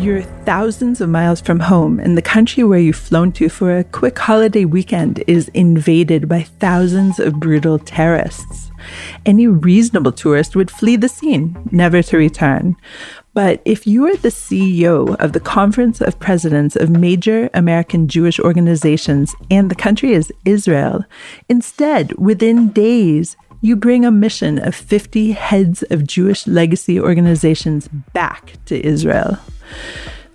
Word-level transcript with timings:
You're 0.00 0.22
thousands 0.22 1.02
of 1.02 1.10
miles 1.10 1.42
from 1.42 1.60
home, 1.60 2.00
and 2.00 2.16
the 2.16 2.22
country 2.22 2.64
where 2.64 2.78
you've 2.78 2.96
flown 2.96 3.32
to 3.32 3.50
for 3.50 3.76
a 3.76 3.84
quick 3.84 4.18
holiday 4.18 4.64
weekend 4.64 5.22
is 5.26 5.48
invaded 5.48 6.26
by 6.26 6.44
thousands 6.44 7.20
of 7.20 7.38
brutal 7.38 7.78
terrorists. 7.78 8.70
Any 9.26 9.46
reasonable 9.46 10.12
tourist 10.12 10.56
would 10.56 10.70
flee 10.70 10.96
the 10.96 11.10
scene, 11.10 11.54
never 11.70 12.02
to 12.04 12.16
return. 12.16 12.76
But 13.34 13.60
if 13.66 13.86
you 13.86 14.06
are 14.06 14.16
the 14.16 14.30
CEO 14.30 15.16
of 15.16 15.34
the 15.34 15.38
Conference 15.38 16.00
of 16.00 16.18
Presidents 16.18 16.76
of 16.76 16.88
major 16.88 17.50
American 17.52 18.08
Jewish 18.08 18.40
organizations 18.40 19.34
and 19.50 19.70
the 19.70 19.74
country 19.74 20.14
is 20.14 20.32
Israel, 20.46 21.04
instead, 21.50 22.14
within 22.14 22.70
days, 22.70 23.36
you 23.60 23.76
bring 23.76 24.06
a 24.06 24.10
mission 24.10 24.58
of 24.66 24.74
50 24.74 25.32
heads 25.32 25.82
of 25.90 26.06
Jewish 26.06 26.46
legacy 26.46 26.98
organizations 26.98 27.86
back 28.14 28.54
to 28.64 28.82
Israel. 28.82 29.38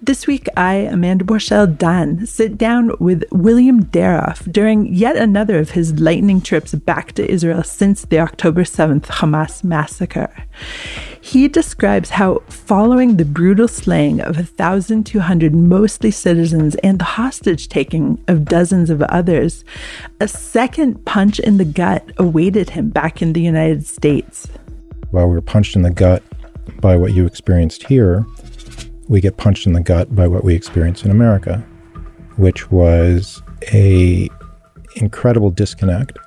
This 0.02 0.28
week, 0.28 0.48
I, 0.56 0.76
Amanda 0.76 1.26
Borschel 1.26 1.66
Dan, 1.66 2.28
sit 2.28 2.60
down 2.60 2.92
with 3.00 3.24
William 3.32 3.86
Daroff 3.86 4.52
during 4.52 4.94
yet 4.94 5.16
another 5.16 5.58
of 5.58 5.72
his 5.72 6.00
lightning 6.00 6.42
trips 6.42 6.76
back 6.76 7.14
to 7.14 7.28
Israel 7.28 7.64
since 7.64 8.06
the 8.06 8.20
October 8.20 8.66
7th 8.66 9.06
Hamas 9.06 9.64
massacre. 9.64 10.32
He 11.20 11.48
describes 11.48 12.12
how, 12.12 12.44
following 12.50 13.18
the 13.18 13.26
brutal 13.26 13.68
slaying 13.68 14.22
of 14.22 14.36
1,200 14.36 15.56
mostly 15.56 16.12
citizens 16.12 16.76
and 16.84 17.00
the 17.00 17.06
hostage 17.06 17.68
taking 17.68 18.24
of 18.28 18.46
dozens 18.46 18.92
of 18.92 19.02
others, 19.02 19.66
a 20.22 20.28
second 20.28 21.04
punch 21.06 21.40
in 21.40 21.58
the 21.58 21.66
gut 21.66 22.12
awaited 22.18 22.70
him 22.70 22.90
back 22.90 23.24
in 23.24 23.34
the 23.34 23.42
United 23.42 23.88
States. 23.88 24.48
While 25.10 25.30
we 25.30 25.34
were 25.34 25.42
punched 25.42 25.76
in 25.76 25.82
the 25.82 25.90
gut 25.90 26.22
by 26.80 26.96
what 26.96 27.14
you 27.14 27.26
experienced 27.26 27.88
here, 27.88 28.24
we 29.08 29.22
get 29.22 29.38
punched 29.38 29.68
in 29.68 29.74
the 29.74 29.82
gut 29.82 30.16
by 30.16 30.28
what 30.28 30.44
we 30.44 30.56
experience 30.56 31.04
in 31.04 31.12
America, 31.12 31.60
which 32.38 32.72
was 32.72 33.42
a 33.74 34.30
incredible 34.96 35.52
disconnect, 35.52 36.18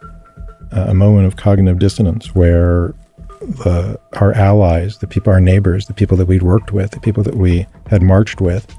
uh, 0.72 0.86
a 0.88 0.94
moment 0.94 1.26
of 1.26 1.36
cognitive 1.36 1.78
dissonance 1.78 2.34
where 2.34 2.94
the, 3.40 3.98
our 4.14 4.32
allies, 4.34 4.98
the 4.98 5.06
people, 5.06 5.32
our 5.32 5.40
neighbors, 5.40 5.86
the 5.86 5.94
people 5.94 6.16
that 6.16 6.26
we'd 6.26 6.42
worked 6.42 6.72
with, 6.72 6.90
the 6.90 7.00
people 7.00 7.22
that 7.22 7.36
we 7.36 7.66
had 7.88 8.02
marched 8.02 8.40
with, 8.40 8.72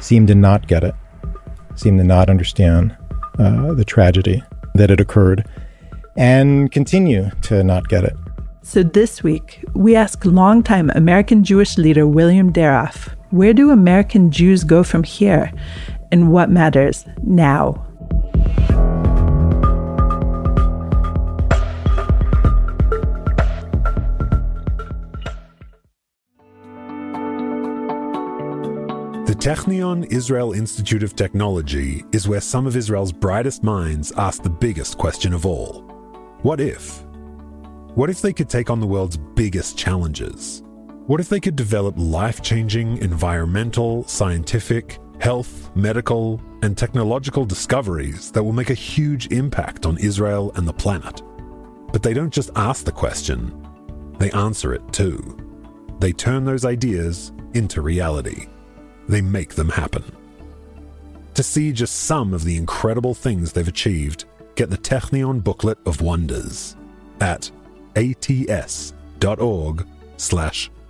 seemed 0.00 0.28
to 0.28 0.34
not 0.34 0.66
get 0.66 0.84
it, 0.84 0.94
seemed 1.76 1.98
to 1.98 2.04
not 2.04 2.28
understand 2.28 2.96
uh, 3.38 3.72
the 3.72 3.84
tragedy 3.84 4.42
that 4.74 4.90
had 4.90 5.00
occurred, 5.00 5.48
and 6.16 6.70
continue 6.72 7.30
to 7.42 7.64
not 7.64 7.88
get 7.88 8.04
it. 8.04 8.14
So 8.62 8.82
this 8.82 9.22
week, 9.22 9.64
we 9.74 9.94
ask 9.94 10.24
longtime 10.24 10.90
American 10.94 11.44
Jewish 11.44 11.76
leader 11.76 12.06
William 12.06 12.52
Daroff 12.52 13.14
where 13.34 13.52
do 13.52 13.72
American 13.72 14.30
Jews 14.30 14.62
go 14.62 14.84
from 14.84 15.02
here? 15.02 15.50
And 16.12 16.30
what 16.30 16.50
matters 16.50 17.04
now? 17.24 17.72
The 29.26 29.34
Technion 29.34 30.06
Israel 30.12 30.52
Institute 30.52 31.02
of 31.02 31.16
Technology 31.16 32.04
is 32.12 32.28
where 32.28 32.40
some 32.40 32.68
of 32.68 32.76
Israel's 32.76 33.10
brightest 33.10 33.64
minds 33.64 34.12
ask 34.12 34.44
the 34.44 34.48
biggest 34.48 34.96
question 34.96 35.34
of 35.34 35.44
all 35.44 35.80
What 36.42 36.60
if? 36.60 37.02
What 37.96 38.10
if 38.10 38.22
they 38.22 38.32
could 38.32 38.48
take 38.48 38.70
on 38.70 38.78
the 38.78 38.86
world's 38.86 39.16
biggest 39.16 39.76
challenges? 39.76 40.62
What 41.06 41.20
if 41.20 41.28
they 41.28 41.38
could 41.38 41.54
develop 41.54 41.96
life 41.98 42.40
changing 42.40 42.96
environmental, 42.96 44.04
scientific, 44.04 44.98
health, 45.20 45.70
medical, 45.76 46.40
and 46.62 46.78
technological 46.78 47.44
discoveries 47.44 48.32
that 48.32 48.42
will 48.42 48.54
make 48.54 48.70
a 48.70 48.74
huge 48.74 49.26
impact 49.26 49.84
on 49.84 49.98
Israel 49.98 50.50
and 50.54 50.66
the 50.66 50.72
planet? 50.72 51.20
But 51.92 52.02
they 52.02 52.14
don't 52.14 52.32
just 52.32 52.52
ask 52.56 52.86
the 52.86 52.92
question, 52.92 53.68
they 54.18 54.30
answer 54.30 54.72
it 54.72 54.80
too. 54.94 55.36
They 55.98 56.12
turn 56.12 56.46
those 56.46 56.64
ideas 56.64 57.32
into 57.52 57.82
reality. 57.82 58.46
They 59.06 59.20
make 59.20 59.56
them 59.56 59.68
happen. 59.68 60.04
To 61.34 61.42
see 61.42 61.70
just 61.72 62.04
some 62.04 62.32
of 62.32 62.44
the 62.44 62.56
incredible 62.56 63.12
things 63.12 63.52
they've 63.52 63.68
achieved, 63.68 64.24
get 64.54 64.70
the 64.70 64.78
Technion 64.78 65.44
Booklet 65.44 65.76
of 65.84 66.00
Wonders 66.00 66.76
at 67.20 67.50
ats.org 67.94 69.86
slash 70.16 70.70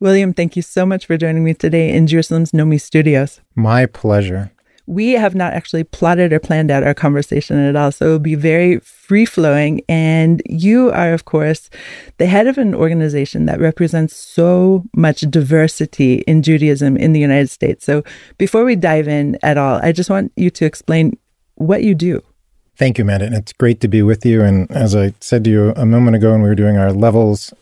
William, 0.00 0.32
thank 0.32 0.56
you 0.56 0.62
so 0.62 0.86
much 0.86 1.04
for 1.04 1.18
joining 1.18 1.44
me 1.44 1.52
today 1.52 1.90
in 1.90 2.06
Jerusalem's 2.06 2.52
Nomi 2.52 2.80
Studios. 2.80 3.42
My 3.54 3.84
pleasure. 3.84 4.50
We 4.86 5.12
have 5.12 5.34
not 5.34 5.52
actually 5.52 5.84
plotted 5.84 6.32
or 6.32 6.40
planned 6.40 6.70
out 6.70 6.82
our 6.82 6.94
conversation 6.94 7.58
at 7.58 7.76
all, 7.76 7.92
so 7.92 8.06
it'll 8.06 8.18
be 8.18 8.34
very 8.34 8.78
free 8.80 9.26
flowing. 9.26 9.82
And 9.90 10.40
you 10.46 10.90
are, 10.92 11.12
of 11.12 11.26
course, 11.26 11.68
the 12.16 12.24
head 12.24 12.46
of 12.46 12.56
an 12.56 12.74
organization 12.74 13.44
that 13.44 13.60
represents 13.60 14.16
so 14.16 14.84
much 14.96 15.20
diversity 15.20 16.20
in 16.20 16.40
Judaism 16.40 16.96
in 16.96 17.12
the 17.12 17.20
United 17.20 17.50
States. 17.50 17.84
So 17.84 18.02
before 18.38 18.64
we 18.64 18.76
dive 18.76 19.06
in 19.06 19.38
at 19.42 19.58
all, 19.58 19.80
I 19.82 19.92
just 19.92 20.08
want 20.08 20.32
you 20.34 20.48
to 20.48 20.64
explain 20.64 21.18
what 21.56 21.82
you 21.84 21.94
do. 21.94 22.22
Thank 22.74 22.96
you, 22.96 23.04
Matt. 23.04 23.20
And 23.20 23.34
it's 23.34 23.52
great 23.52 23.82
to 23.82 23.88
be 23.88 24.00
with 24.00 24.24
you. 24.24 24.40
And 24.40 24.70
as 24.70 24.96
I 24.96 25.12
said 25.20 25.44
to 25.44 25.50
you 25.50 25.72
a 25.76 25.84
moment 25.84 26.16
ago 26.16 26.32
when 26.32 26.40
we 26.40 26.48
were 26.48 26.54
doing 26.54 26.78
our 26.78 26.90
levels 26.90 27.52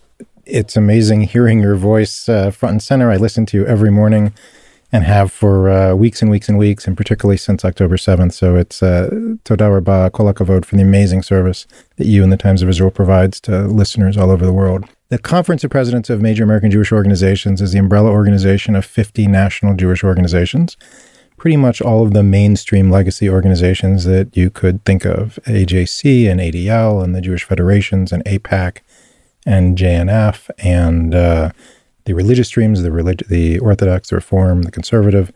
it's 0.48 0.76
amazing 0.76 1.22
hearing 1.22 1.60
your 1.60 1.76
voice 1.76 2.28
uh, 2.28 2.50
front 2.50 2.72
and 2.72 2.82
center. 2.82 3.10
I 3.10 3.16
listen 3.16 3.46
to 3.46 3.58
you 3.58 3.66
every 3.66 3.90
morning 3.90 4.32
and 4.90 5.04
have 5.04 5.30
for 5.30 5.68
uh, 5.68 5.94
weeks 5.94 6.22
and 6.22 6.30
weeks 6.30 6.48
and 6.48 6.58
weeks, 6.58 6.86
and 6.86 6.96
particularly 6.96 7.36
since 7.36 7.64
October 7.64 7.96
7th. 7.96 8.32
So 8.32 8.56
it's 8.56 8.82
uh, 8.82 9.10
Toda 9.44 9.70
Rabba 9.70 10.10
Kol 10.10 10.32
HaKavod 10.32 10.64
for 10.64 10.76
the 10.76 10.82
amazing 10.82 11.22
service 11.22 11.66
that 11.96 12.06
you 12.06 12.22
and 12.22 12.32
the 12.32 12.38
Times 12.38 12.62
of 12.62 12.70
Israel 12.70 12.90
provides 12.90 13.38
to 13.42 13.66
listeners 13.66 14.16
all 14.16 14.30
over 14.30 14.46
the 14.46 14.52
world. 14.52 14.86
The 15.10 15.18
Conference 15.18 15.62
of 15.62 15.70
Presidents 15.70 16.08
of 16.08 16.22
Major 16.22 16.44
American 16.44 16.70
Jewish 16.70 16.90
Organizations 16.90 17.60
is 17.60 17.72
the 17.72 17.78
umbrella 17.78 18.10
organization 18.10 18.74
of 18.74 18.84
50 18.84 19.26
national 19.26 19.74
Jewish 19.74 20.02
organizations. 20.02 20.76
Pretty 21.36 21.56
much 21.56 21.80
all 21.80 22.02
of 22.02 22.14
the 22.14 22.22
mainstream 22.22 22.90
legacy 22.90 23.28
organizations 23.28 24.04
that 24.04 24.36
you 24.36 24.50
could 24.50 24.84
think 24.84 25.04
of 25.04 25.38
AJC 25.44 26.30
and 26.30 26.40
ADL 26.40 27.04
and 27.04 27.14
the 27.14 27.20
Jewish 27.20 27.44
Federations 27.44 28.10
and 28.10 28.24
AIPAC 28.24 28.78
and 29.46 29.76
JNF 29.76 30.50
and 30.58 31.14
uh, 31.14 31.50
the 32.04 32.14
religious 32.14 32.48
streams, 32.48 32.82
the 32.82 32.90
relig- 32.90 33.26
the 33.28 33.58
Orthodox, 33.58 34.10
the 34.10 34.16
Reform, 34.16 34.62
the 34.62 34.70
Conservative, 34.70 35.32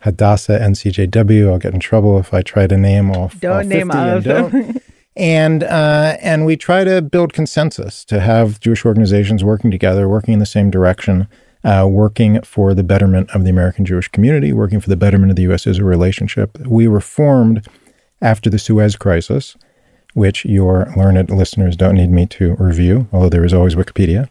Hadassah, 0.00 0.58
NCJW. 0.58 1.50
I'll 1.50 1.58
get 1.58 1.74
in 1.74 1.80
trouble 1.80 2.18
if 2.18 2.32
I 2.32 2.42
try 2.42 2.66
to 2.66 2.76
name 2.76 3.10
all. 3.10 3.30
Don't 3.40 3.52
all 3.52 3.64
name 3.64 3.90
all 3.90 4.08
of 4.16 4.24
them. 4.24 4.78
and 5.16 5.62
uh, 5.62 6.16
and 6.20 6.46
we 6.46 6.56
try 6.56 6.84
to 6.84 7.02
build 7.02 7.32
consensus 7.32 8.04
to 8.06 8.20
have 8.20 8.60
Jewish 8.60 8.84
organizations 8.84 9.44
working 9.44 9.70
together, 9.70 10.08
working 10.08 10.34
in 10.34 10.40
the 10.40 10.46
same 10.46 10.70
direction, 10.70 11.28
uh, 11.64 11.86
working 11.90 12.40
for 12.42 12.74
the 12.74 12.82
betterment 12.82 13.30
of 13.30 13.44
the 13.44 13.50
American 13.50 13.84
Jewish 13.84 14.08
community, 14.08 14.52
working 14.52 14.80
for 14.80 14.88
the 14.88 14.96
betterment 14.96 15.30
of 15.30 15.36
the 15.36 15.42
U.S.-Israel 15.42 15.84
relationship. 15.84 16.58
We 16.66 16.88
were 16.88 17.00
formed 17.00 17.66
after 18.22 18.48
the 18.48 18.58
Suez 18.58 18.96
Crisis 18.96 19.56
which 20.14 20.44
your 20.44 20.92
learned 20.96 21.30
listeners 21.30 21.76
don't 21.76 21.94
need 21.94 22.10
me 22.10 22.26
to 22.26 22.54
review, 22.56 23.08
although 23.12 23.28
there 23.28 23.44
is 23.44 23.54
always 23.54 23.74
Wikipedia. 23.74 24.28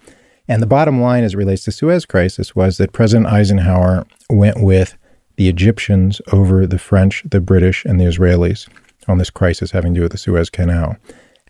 And 0.47 0.61
the 0.61 0.67
bottom 0.67 0.99
line 0.99 1.23
as 1.23 1.33
it 1.33 1.37
relates 1.37 1.63
to 1.65 1.71
Suez 1.71 2.05
crisis 2.05 2.55
was 2.55 2.77
that 2.77 2.91
President 2.91 3.27
Eisenhower 3.27 4.05
went 4.29 4.63
with 4.63 4.97
the 5.35 5.47
Egyptians 5.47 6.21
over 6.33 6.65
the 6.65 6.79
French, 6.79 7.23
the 7.25 7.39
British, 7.39 7.85
and 7.85 7.99
the 7.99 8.05
Israelis 8.05 8.67
on 9.07 9.19
this 9.19 9.29
crisis 9.29 9.71
having 9.71 9.93
to 9.93 9.99
do 9.99 10.03
with 10.03 10.11
the 10.11 10.17
Suez 10.17 10.49
Canal. 10.49 10.97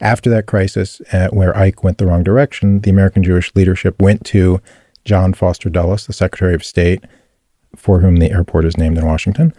After 0.01 0.29
that 0.29 0.45
crisis, 0.45 1.01
uh, 1.11 1.29
where 1.29 1.57
Ike 1.57 1.83
went 1.83 1.97
the 1.97 2.05
wrong 2.05 2.23
direction, 2.23 2.81
the 2.81 2.91
American 2.91 3.23
Jewish 3.23 3.53
leadership 3.55 4.01
went 4.01 4.25
to 4.27 4.61
John 5.05 5.33
Foster 5.33 5.69
Dulles, 5.69 6.05
the 6.05 6.13
Secretary 6.13 6.53
of 6.53 6.63
State, 6.63 7.03
for 7.75 7.99
whom 7.99 8.17
the 8.17 8.31
airport 8.31 8.65
is 8.65 8.77
named 8.77 8.97
in 8.97 9.05
Washington, 9.05 9.53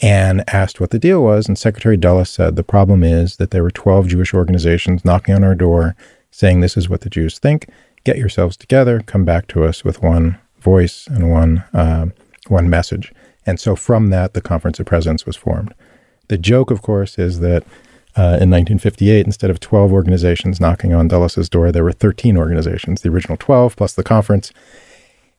and 0.00 0.44
asked 0.48 0.80
what 0.80 0.90
the 0.90 0.98
deal 0.98 1.22
was. 1.22 1.48
And 1.48 1.58
Secretary 1.58 1.96
Dulles 1.96 2.30
said 2.30 2.56
the 2.56 2.62
problem 2.62 3.02
is 3.02 3.36
that 3.36 3.50
there 3.50 3.62
were 3.62 3.70
12 3.70 4.08
Jewish 4.08 4.34
organizations 4.34 5.04
knocking 5.04 5.34
on 5.34 5.44
our 5.44 5.54
door 5.54 5.96
saying 6.30 6.60
this 6.60 6.76
is 6.76 6.88
what 6.88 7.00
the 7.02 7.10
Jews 7.10 7.38
think. 7.38 7.68
Get 8.04 8.18
yourselves 8.18 8.56
together, 8.56 9.00
come 9.00 9.24
back 9.24 9.48
to 9.48 9.64
us 9.64 9.84
with 9.84 10.02
one 10.02 10.38
voice 10.60 11.06
and 11.06 11.30
one 11.30 11.64
uh, 11.72 12.06
one 12.46 12.70
message. 12.70 13.12
And 13.46 13.58
so 13.58 13.76
from 13.76 14.10
that, 14.10 14.34
the 14.34 14.40
Conference 14.40 14.78
of 14.78 14.86
Presidents 14.86 15.26
was 15.26 15.36
formed 15.36 15.74
The 16.28 16.38
joke, 16.38 16.70
of 16.70 16.82
course, 16.82 17.18
is 17.18 17.40
that 17.40 17.64
uh, 18.16 18.36
in 18.40 18.50
1958, 18.50 19.26
instead 19.26 19.50
of 19.50 19.60
12 19.60 19.92
organizations 19.92 20.60
knocking 20.60 20.92
on 20.92 21.08
Dulles' 21.08 21.48
door, 21.48 21.70
there 21.70 21.84
were 21.84 21.92
13 21.92 22.36
organizations, 22.36 23.02
the 23.02 23.10
original 23.10 23.36
12 23.36 23.76
plus 23.76 23.92
the 23.92 24.02
conference. 24.02 24.52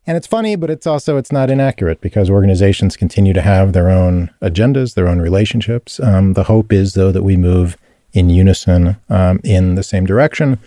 And 0.10 0.18
it's 0.18 0.26
funny, 0.26 0.56
but 0.56 0.72
it's 0.72 0.88
also 0.88 1.18
it's 1.18 1.32
not 1.32 1.52
inaccurate 1.52 2.02
because 2.02 2.32
organizations 2.32 2.98
continue 2.98 3.32
to 3.32 3.44
have 3.44 3.74
their 3.74 3.92
own 3.92 4.32
agendas, 4.42 4.96
their 4.96 5.08
own 5.08 5.20
relationships. 5.20 6.00
Um, 6.00 6.34
the 6.34 6.46
hope 6.46 6.74
is, 6.74 6.96
though, 6.96 7.12
that 7.12 7.22
we 7.22 7.38
move 7.38 7.78
in 8.14 8.32
unison 8.32 8.98
um, 9.10 9.40
in 9.44 9.76
the 9.76 9.84
same 9.84 10.08
direction, 10.08 10.58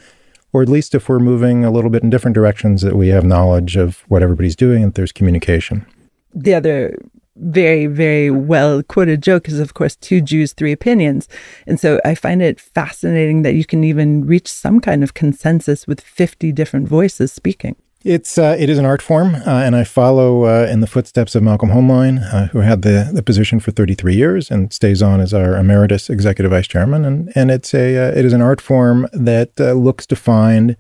or 0.53 0.63
at 0.63 0.69
least 0.69 0.95
if 0.95 1.09
we're 1.09 1.19
moving 1.19 1.65
a 1.65 1.73
little 1.73 1.91
bit 1.91 2.05
in 2.05 2.09
different 2.09 2.37
directions, 2.37 2.83
that 2.83 2.95
we 2.95 3.09
have 3.09 3.25
knowledge 3.25 3.75
of 3.75 4.05
what 4.07 4.23
everybody's 4.23 4.55
doing 4.55 4.85
and 4.85 4.95
there's 4.95 5.11
communication. 5.11 5.85
The 6.33 6.55
other 6.55 6.97
very, 7.35 7.87
very 7.87 8.31
well 8.31 8.81
quoted 8.85 9.25
joke 9.25 9.49
is, 9.49 9.59
of 9.59 9.75
course, 9.75 9.97
two 9.97 10.21
Jews, 10.21 10.53
three 10.53 10.71
opinions. 10.71 11.29
And 11.67 11.81
so 11.81 12.01
I 12.05 12.15
find 12.15 12.43
it 12.43 12.61
fascinating 12.61 13.43
that 13.43 13.55
you 13.55 13.65
can 13.65 13.83
even 13.83 14.25
reach 14.25 14.47
some 14.47 14.79
kind 14.79 15.03
of 15.03 15.15
consensus 15.15 15.89
with 15.89 16.01
50 16.01 16.53
different 16.53 16.87
voices 16.87 17.33
speaking. 17.33 17.75
It's 18.05 18.37
uh, 18.37 18.57
it 18.59 18.69
is 18.69 18.79
an 18.79 18.85
art 18.85 19.01
form, 19.01 19.37
uh, 19.37 19.41
and 19.47 19.77
I 19.77 19.85
follow 19.85 20.45
uh, 20.45 20.67
in 20.67 20.81
the 20.81 20.89
footsteps 20.89 21.37
of 21.37 21.43
Malcolm 21.45 21.71
Hoenlein, 21.71 22.21
uh, 22.35 22.47
who 22.49 22.59
had 22.59 22.83
the, 22.83 23.11
the 23.13 23.23
position 23.23 23.61
for 23.61 23.71
33 23.71 24.15
years 24.15 24.51
and 24.51 24.73
stays 24.73 25.03
on 25.03 25.21
as 25.21 25.33
our 25.33 25.57
emeritus 25.57 26.11
executive 26.11 26.51
vice 26.51 26.67
chairman. 26.67 27.05
And 27.05 27.33
and 27.37 27.51
it's 27.53 27.73
a 27.73 28.09
uh, 28.09 28.19
it 28.19 28.25
is 28.25 28.33
an 28.33 28.43
art 28.43 28.61
form 28.61 29.07
that 29.13 29.53
uh, 29.61 29.75
looks 29.75 30.05
to 30.07 30.17
find 30.17 30.77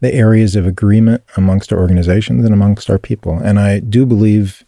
the 0.00 0.14
areas 0.14 0.54
of 0.54 0.66
agreement 0.66 1.24
amongst 1.36 1.72
our 1.72 1.80
organizations 1.80 2.44
and 2.44 2.54
amongst 2.54 2.88
our 2.88 2.98
people. 2.98 3.38
And 3.38 3.58
I 3.58 3.80
do 3.80 4.06
believe 4.06 4.64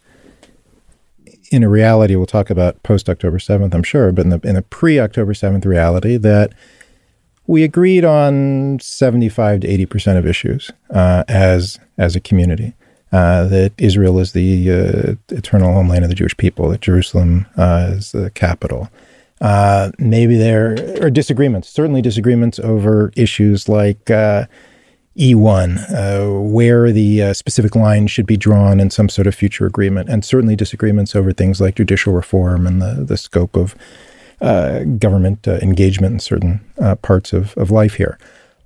in 1.53 1.63
a 1.63 1.69
reality 1.69 2.17
we'll 2.17 2.27
talk 2.27 2.51
about 2.51 2.83
post 2.83 3.09
October 3.09 3.39
7th, 3.39 3.73
I'm 3.73 3.85
sure, 3.85 4.11
but 4.11 4.23
in 4.25 4.31
the 4.31 4.41
in 4.43 4.57
the 4.57 4.63
pre 4.63 4.99
October 4.99 5.33
7th 5.33 5.65
reality 5.65 6.17
that 6.17 6.55
we 7.47 7.63
agreed 7.63 8.05
on 8.05 8.79
75 8.81 9.61
to 9.61 9.69
80 9.69 9.87
percent 9.87 10.19
of 10.19 10.27
issues 10.27 10.71
uh, 10.91 11.25
as 11.29 11.79
as 11.99 12.17
a 12.17 12.21
community. 12.21 12.75
Uh, 13.13 13.47
that 13.47 13.73
Israel 13.79 14.19
is 14.19 14.33
the 14.33 14.69
uh, 14.73 15.15
eternal 15.29 15.73
homeland 15.73 16.03
of 16.03 16.09
the 16.09 16.17
Jewish 16.17 16.37
people, 16.37 16.69
that 16.71 16.81
Jerusalem 16.81 17.47
uh, 17.57 17.93
is 17.93 18.11
the 18.11 18.29
capital. 18.31 18.91
Uh, 19.41 19.93
maybe 19.99 20.37
there 20.37 20.73
are 21.01 21.11
disagreements, 21.11 21.69
certainly 21.69 22.03
disagreements 22.03 22.59
over 22.59 23.13
issues 23.15 23.69
like 23.69 24.11
uh, 24.11 24.47
E1, 25.17 26.51
where 26.51 26.91
the 26.91 27.33
specific 27.35 27.77
line 27.77 28.09
should 28.09 28.27
be 28.27 28.37
drawn 28.37 28.81
in 28.81 28.91
some 28.91 29.09
sort 29.09 29.29
of 29.29 29.35
future 29.37 29.65
agreement, 29.65 30.09
and 30.09 30.25
certainly 30.25 30.57
disagreements 30.57 31.15
over 31.15 31.33
things 31.33 31.61
like 31.61 31.77
judicial 31.77 32.15
reform 32.15 32.67
and 32.67 32.83
the, 32.83 33.05
the 33.05 33.17
scope 33.17 33.55
of 33.55 33.77
uh, 33.77 33.79
government 34.99 35.49
uh, 35.49 35.59
engagement 35.63 36.13
in 36.13 36.21
certain 36.21 36.61
uh, 36.81 36.95
parts 36.97 37.33
of, 37.33 37.57
of 37.57 37.71
life 37.71 37.95
here. 37.95 38.19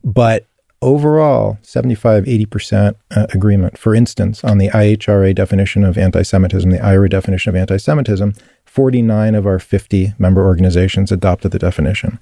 But 0.04 0.46
overall, 0.82 1.58
75, 1.62 2.24
80% 2.24 2.94
uh, 3.10 3.26
agreement. 3.34 3.78
For 3.78 3.94
instance, 3.94 4.44
on 4.44 4.58
the 4.58 4.68
IHRA 4.68 5.34
definition 5.34 5.84
of 5.84 5.98
anti 5.98 6.22
Semitism, 6.22 6.70
the 6.70 6.78
IHRA 6.78 7.10
definition 7.10 7.50
of 7.50 7.56
anti 7.56 7.76
Semitism, 7.76 8.34
49 8.64 9.34
of 9.34 9.46
our 9.46 9.58
50 9.58 10.14
member 10.18 10.44
organizations 10.44 11.12
adopted 11.12 11.52
the 11.52 11.58
definition. 11.58 12.18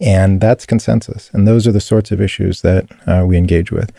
And 0.00 0.40
that's 0.40 0.66
consensus. 0.66 1.30
And 1.32 1.46
those 1.46 1.66
are 1.66 1.72
the 1.72 1.80
sorts 1.80 2.10
of 2.10 2.20
issues 2.20 2.62
that 2.62 2.88
uh, 3.06 3.24
we 3.26 3.36
engage 3.36 3.70
with. 3.70 3.92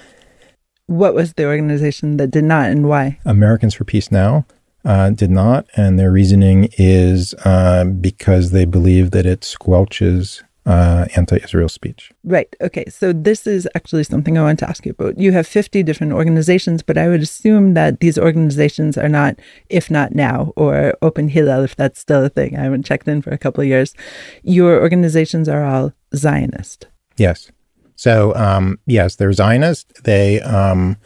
What 0.88 1.15
was 1.15 1.33
the 1.33 1.45
organization 1.45 2.18
that 2.18 2.31
did 2.31 2.44
not 2.44 2.69
and 2.69 2.88
why? 2.88 3.19
Americans 3.25 3.74
for 3.74 3.86
Peace 3.86 4.12
Now 4.12 4.45
uh, 4.85 5.09
did 5.09 5.31
not, 5.31 5.65
and 5.75 5.99
their 5.99 6.11
reasoning 6.11 6.69
is 6.77 7.33
uh, 7.43 7.85
because 7.85 8.51
they 8.51 8.65
believe 8.65 9.11
that 9.11 9.25
it 9.25 9.41
squelches 9.41 10.43
uh, 10.65 11.05
anti-Israel 11.15 11.69
speech. 11.69 12.11
Right. 12.23 12.53
Okay. 12.59 12.85
So 12.89 13.13
this 13.13 13.45
is 13.45 13.67
actually 13.75 14.03
something 14.03 14.37
I 14.37 14.41
want 14.41 14.59
to 14.59 14.69
ask 14.69 14.85
you 14.85 14.91
about. 14.91 15.19
You 15.19 15.31
have 15.31 15.45
50 15.45 15.83
different 15.83 16.13
organizations, 16.13 16.81
but 16.81 16.97
I 16.97 17.07
would 17.07 17.21
assume 17.21 17.75
that 17.75 17.99
these 17.99 18.17
organizations 18.17 18.97
are 18.97 19.09
not, 19.09 19.35
IfNotNow, 19.69 20.53
or 20.55 20.95
Open 21.01 21.29
Hillel, 21.29 21.63
if 21.63 21.75
that's 21.75 21.99
still 21.99 22.23
a 22.23 22.29
thing. 22.29 22.57
I 22.57 22.63
haven't 22.63 22.85
checked 22.85 23.07
in 23.07 23.21
for 23.21 23.31
a 23.31 23.37
couple 23.37 23.61
of 23.61 23.67
years. 23.67 23.93
Your 24.41 24.81
organizations 24.81 25.47
are 25.47 25.63
all 25.63 25.93
Zionist. 26.15 26.87
Yes. 27.17 27.51
So 27.95 28.35
um, 28.35 28.79
yes, 28.85 29.15
they're 29.15 29.33
Zionist. 29.33 30.03
They 30.03 30.41
um, 30.41 30.97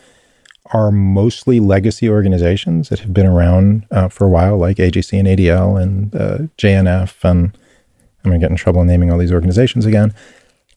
are 0.71 0.91
mostly 0.91 1.59
legacy 1.59 2.07
organizations 2.09 2.89
that 2.89 2.99
have 2.99 3.13
been 3.13 3.25
around 3.25 3.85
uh, 3.91 4.07
for 4.07 4.25
a 4.25 4.29
while, 4.29 4.57
like 4.57 4.77
AJC 4.77 5.19
and 5.19 5.27
ADL 5.27 5.81
and 5.81 6.15
uh, 6.15 6.37
JNF, 6.57 7.23
and 7.23 7.57
I'm 8.23 8.31
going 8.31 8.39
to 8.39 8.43
get 8.43 8.51
in 8.51 8.57
trouble 8.57 8.83
naming 8.83 9.11
all 9.11 9.17
these 9.17 9.31
organizations 9.31 9.85
again. 9.85 10.13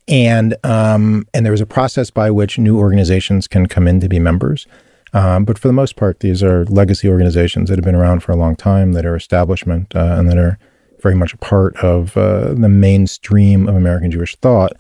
And 0.09 0.57
um, 0.65 1.27
and 1.33 1.47
there 1.47 1.53
is 1.53 1.61
a 1.61 1.67
process 1.67 2.11
by 2.11 2.31
which 2.31 2.59
new 2.59 2.79
organizations 2.79 3.47
can 3.47 3.67
come 3.67 3.87
in 3.87 4.01
to 4.01 4.09
be 4.09 4.19
members. 4.19 4.67
Um, 5.13 5.45
but 5.45 5.59
for 5.59 5.69
the 5.69 5.75
most 5.75 5.97
part, 5.97 6.21
these 6.21 6.43
are 6.43 6.65
legacy 6.67 7.09
organizations 7.09 7.69
that 7.69 7.77
have 7.77 7.85
been 7.85 7.95
around 7.95 8.23
for 8.23 8.33
a 8.33 8.37
long 8.37 8.57
time, 8.57 8.93
that 8.93 9.05
are 9.05 9.15
establishment, 9.15 9.95
uh, 9.95 10.17
and 10.19 10.29
that 10.31 10.39
are 10.39 10.59
very 11.01 11.15
much 11.15 11.35
a 11.35 11.37
part 11.37 11.77
of 11.77 12.17
uh, 12.17 12.55
the 12.55 12.69
mainstream 12.69 13.69
of 13.69 13.77
American 13.77 14.11
Jewish 14.11 14.37
thought. 14.37 14.73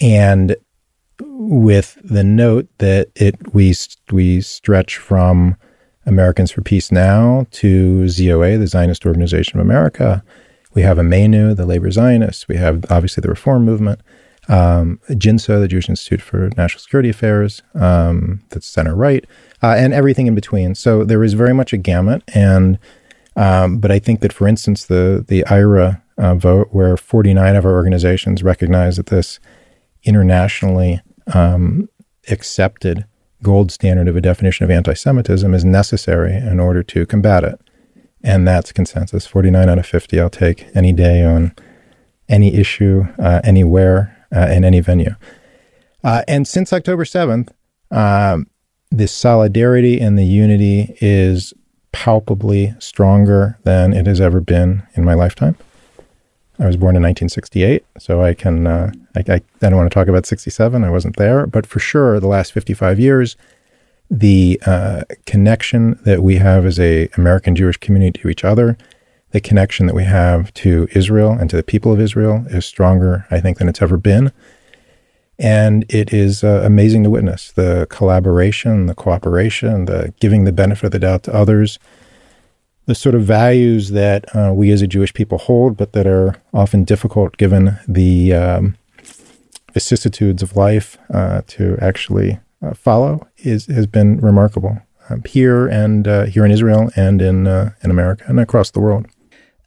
And 0.00 0.54
with 1.20 1.98
the 2.02 2.24
note 2.24 2.68
that 2.78 3.10
it 3.14 3.54
we 3.54 3.74
we 4.10 4.40
stretch 4.40 4.96
from 4.96 5.56
Americans 6.06 6.50
for 6.50 6.62
Peace 6.62 6.90
Now 6.90 7.46
to 7.52 8.04
ZOA, 8.04 8.58
the 8.58 8.66
Zionist 8.66 9.04
Organization 9.06 9.60
of 9.60 9.66
America. 9.66 10.24
We 10.74 10.82
have 10.82 10.98
Ameinu, 10.98 11.56
the 11.56 11.66
labor 11.66 11.90
Zionists. 11.90 12.48
We 12.48 12.56
have 12.56 12.84
obviously 12.90 13.20
the 13.20 13.28
Reform 13.28 13.64
Movement, 13.64 14.00
um, 14.48 15.00
JINSA, 15.10 15.60
the 15.60 15.68
Jewish 15.68 15.88
Institute 15.88 16.22
for 16.22 16.50
National 16.56 16.80
Security 16.80 17.10
Affairs, 17.10 17.62
um, 17.74 18.42
that's 18.50 18.66
center 18.66 18.94
right, 18.94 19.24
uh, 19.62 19.74
and 19.76 19.92
everything 19.92 20.26
in 20.26 20.34
between. 20.34 20.74
So 20.74 21.04
there 21.04 21.24
is 21.24 21.34
very 21.34 21.54
much 21.54 21.72
a 21.72 21.76
gamut. 21.76 22.22
And 22.34 22.78
um, 23.36 23.78
but 23.78 23.92
I 23.92 23.98
think 23.98 24.20
that, 24.20 24.32
for 24.32 24.48
instance, 24.48 24.84
the 24.84 25.24
the 25.26 25.44
IHRA 25.44 26.02
uh, 26.16 26.34
vote, 26.34 26.68
where 26.72 26.96
49 26.96 27.56
of 27.56 27.64
our 27.64 27.72
organizations 27.72 28.42
recognize 28.42 28.96
that 28.96 29.06
this 29.06 29.38
internationally 30.04 31.00
um, 31.34 31.88
accepted 32.30 33.06
gold 33.42 33.70
standard 33.70 34.08
of 34.08 34.16
a 34.16 34.20
definition 34.20 34.64
of 34.64 34.70
anti 34.70 34.94
Semitism 34.94 35.52
is 35.54 35.64
necessary 35.64 36.34
in 36.34 36.60
order 36.60 36.82
to 36.82 37.06
combat 37.06 37.44
it. 37.44 37.60
And 38.22 38.46
that's 38.46 38.72
consensus 38.72 39.26
49 39.26 39.68
out 39.68 39.78
of 39.78 39.86
50. 39.86 40.20
I'll 40.20 40.30
take 40.30 40.66
any 40.74 40.92
day 40.92 41.24
on 41.24 41.54
any 42.28 42.54
issue, 42.54 43.06
uh, 43.18 43.40
anywhere, 43.44 44.26
uh, 44.34 44.48
in 44.50 44.64
any 44.64 44.80
venue. 44.80 45.14
Uh, 46.02 46.22
and 46.26 46.46
since 46.46 46.72
October 46.72 47.04
7th, 47.04 47.50
um, 47.90 48.48
the 48.90 49.06
solidarity 49.06 50.00
and 50.00 50.18
the 50.18 50.24
unity 50.24 50.96
is 51.00 51.54
palpably 51.92 52.74
stronger 52.78 53.58
than 53.64 53.92
it 53.92 54.06
has 54.06 54.20
ever 54.20 54.40
been 54.40 54.82
in 54.94 55.04
my 55.04 55.14
lifetime. 55.14 55.56
I 56.60 56.66
was 56.66 56.76
born 56.76 56.96
in 56.96 57.02
1968, 57.02 57.84
so 57.98 58.22
I 58.22 58.34
can 58.34 58.66
uh, 58.66 58.90
I, 59.14 59.20
I, 59.34 59.40
don't 59.60 59.76
want 59.76 59.90
to 59.90 59.94
talk 59.94 60.08
about 60.08 60.26
67. 60.26 60.82
I 60.82 60.90
wasn't 60.90 61.16
there, 61.16 61.46
but 61.46 61.66
for 61.66 61.78
sure, 61.78 62.18
the 62.18 62.26
last 62.26 62.52
55 62.52 62.98
years, 62.98 63.36
the 64.10 64.60
uh, 64.66 65.02
connection 65.24 65.98
that 66.04 66.22
we 66.22 66.36
have 66.36 66.66
as 66.66 66.80
a 66.80 67.08
American 67.16 67.54
Jewish 67.54 67.76
community 67.76 68.20
to 68.20 68.28
each 68.28 68.44
other, 68.44 68.76
the 69.30 69.40
connection 69.40 69.86
that 69.86 69.94
we 69.94 70.04
have 70.04 70.52
to 70.54 70.88
Israel 70.92 71.30
and 71.32 71.48
to 71.50 71.56
the 71.56 71.62
people 71.62 71.92
of 71.92 72.00
Israel 72.00 72.44
is 72.48 72.64
stronger, 72.64 73.26
I 73.30 73.40
think, 73.40 73.58
than 73.58 73.68
it's 73.68 73.82
ever 73.82 73.96
been. 73.96 74.32
And 75.38 75.84
it 75.88 76.12
is 76.12 76.42
uh, 76.42 76.62
amazing 76.64 77.04
to 77.04 77.10
witness 77.10 77.52
the 77.52 77.86
collaboration, 77.88 78.86
the 78.86 78.94
cooperation, 78.94 79.84
the 79.84 80.12
giving 80.18 80.42
the 80.42 80.52
benefit 80.52 80.86
of 80.86 80.92
the 80.92 80.98
doubt 80.98 81.22
to 81.24 81.34
others 81.34 81.78
the 82.88 82.94
sort 82.94 83.14
of 83.14 83.22
values 83.22 83.90
that 83.90 84.24
uh, 84.34 84.50
we 84.54 84.70
as 84.70 84.80
a 84.80 84.86
Jewish 84.86 85.12
people 85.12 85.36
hold, 85.36 85.76
but 85.76 85.92
that 85.92 86.06
are 86.06 86.40
often 86.54 86.84
difficult 86.84 87.36
given 87.36 87.78
the 87.86 88.32
um, 88.32 88.78
vicissitudes 89.74 90.42
of 90.42 90.56
life 90.56 90.96
uh, 91.12 91.42
to 91.48 91.76
actually 91.82 92.40
uh, 92.62 92.72
follow, 92.72 93.28
is 93.36 93.66
has 93.66 93.86
been 93.86 94.18
remarkable 94.20 94.78
um, 95.10 95.22
here 95.24 95.68
and 95.68 96.08
uh, 96.08 96.24
here 96.24 96.46
in 96.46 96.50
Israel 96.50 96.90
and 96.96 97.20
in 97.20 97.46
uh, 97.46 97.72
in 97.82 97.90
America 97.90 98.24
and 98.26 98.40
across 98.40 98.70
the 98.70 98.80
world. 98.80 99.04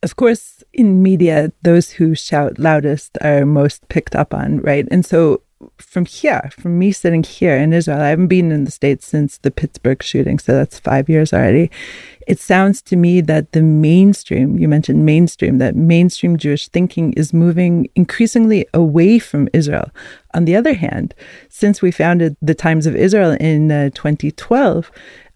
Of 0.01 0.15
course, 0.15 0.63
in 0.73 1.03
media, 1.03 1.51
those 1.61 1.91
who 1.91 2.15
shout 2.15 2.57
loudest 2.57 3.19
are 3.21 3.45
most 3.45 3.87
picked 3.87 4.15
up 4.15 4.33
on, 4.33 4.61
right? 4.61 4.87
And 4.89 5.05
so 5.05 5.43
from 5.77 6.05
here, 6.05 6.49
from 6.57 6.79
me 6.79 6.91
sitting 6.91 7.21
here 7.21 7.55
in 7.55 7.71
Israel, 7.71 8.01
I 8.01 8.09
haven't 8.09 8.27
been 8.27 8.51
in 8.51 8.63
the 8.63 8.71
States 8.71 9.05
since 9.05 9.37
the 9.37 9.51
Pittsburgh 9.51 10.01
shooting, 10.01 10.39
so 10.39 10.53
that's 10.53 10.79
five 10.79 11.07
years 11.07 11.33
already. 11.33 11.69
It 12.31 12.39
sounds 12.39 12.81
to 12.83 12.95
me 12.95 13.19
that 13.19 13.51
the 13.51 13.61
mainstream, 13.61 14.57
you 14.57 14.69
mentioned 14.69 15.05
mainstream, 15.05 15.57
that 15.57 15.75
mainstream 15.75 16.37
Jewish 16.37 16.69
thinking 16.69 17.11
is 17.17 17.33
moving 17.33 17.89
increasingly 17.93 18.65
away 18.73 19.19
from 19.19 19.49
Israel. 19.51 19.91
On 20.33 20.45
the 20.45 20.55
other 20.55 20.73
hand, 20.73 21.13
since 21.49 21.81
we 21.81 21.91
founded 21.91 22.37
the 22.41 22.55
Times 22.55 22.87
of 22.87 22.95
Israel 22.95 23.31
in 23.31 23.69
uh, 23.69 23.89
2012, 23.95 24.89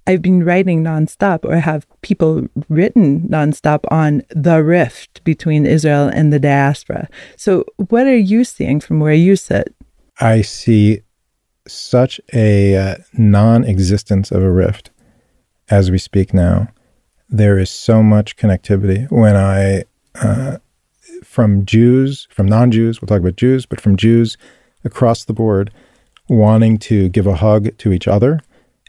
I've 0.08 0.22
been 0.22 0.46
writing 0.46 0.86
nonstop 0.86 1.44
or 1.44 1.58
have 1.58 1.86
people 2.02 2.48
written 2.70 3.28
nonstop 3.28 3.82
on 3.92 4.22
the 4.30 4.64
rift 4.64 5.22
between 5.25 5.66
Israel 5.66 6.08
and 6.08 6.32
the 6.32 6.40
diaspora. 6.40 7.10
So, 7.36 7.66
what 7.90 8.08
are 8.08 8.16
you 8.16 8.46
seeing 8.46 8.80
from 8.80 9.02
where 9.02 9.14
you 9.14 9.36
sit? 9.36 9.75
I 10.22 10.44
see 10.44 11.02
such 11.68 12.22
a 12.32 12.78
uh, 12.78 12.96
non 13.18 13.66
existence 13.66 14.32
of 14.32 14.42
a 14.42 14.50
rift 14.50 14.92
as 15.70 15.92
we 15.92 15.98
speak 15.98 16.34
now. 16.34 16.70
There 17.36 17.60
is 17.60 17.70
so 17.70 18.01
much 18.01 18.38
connectivity. 18.38 19.12
When 19.12 19.36
I, 19.36 19.84
uh, 20.15 20.60
from 21.22 21.65
Jews, 21.65 22.30
from 22.32 22.46
non 22.46 22.72
Jews, 22.72 23.01
we'll 23.01 23.08
talk 23.08 23.20
about 23.20 23.36
Jews, 23.36 23.65
but 23.65 23.82
from 23.82 23.98
Jews 23.98 24.38
across 24.86 25.25
the 25.25 25.34
board 25.34 25.70
wanting 26.30 26.77
to 26.77 27.10
give 27.10 27.27
a 27.27 27.36
hug 27.36 27.77
to 27.80 27.92
each 27.92 28.08
other 28.08 28.39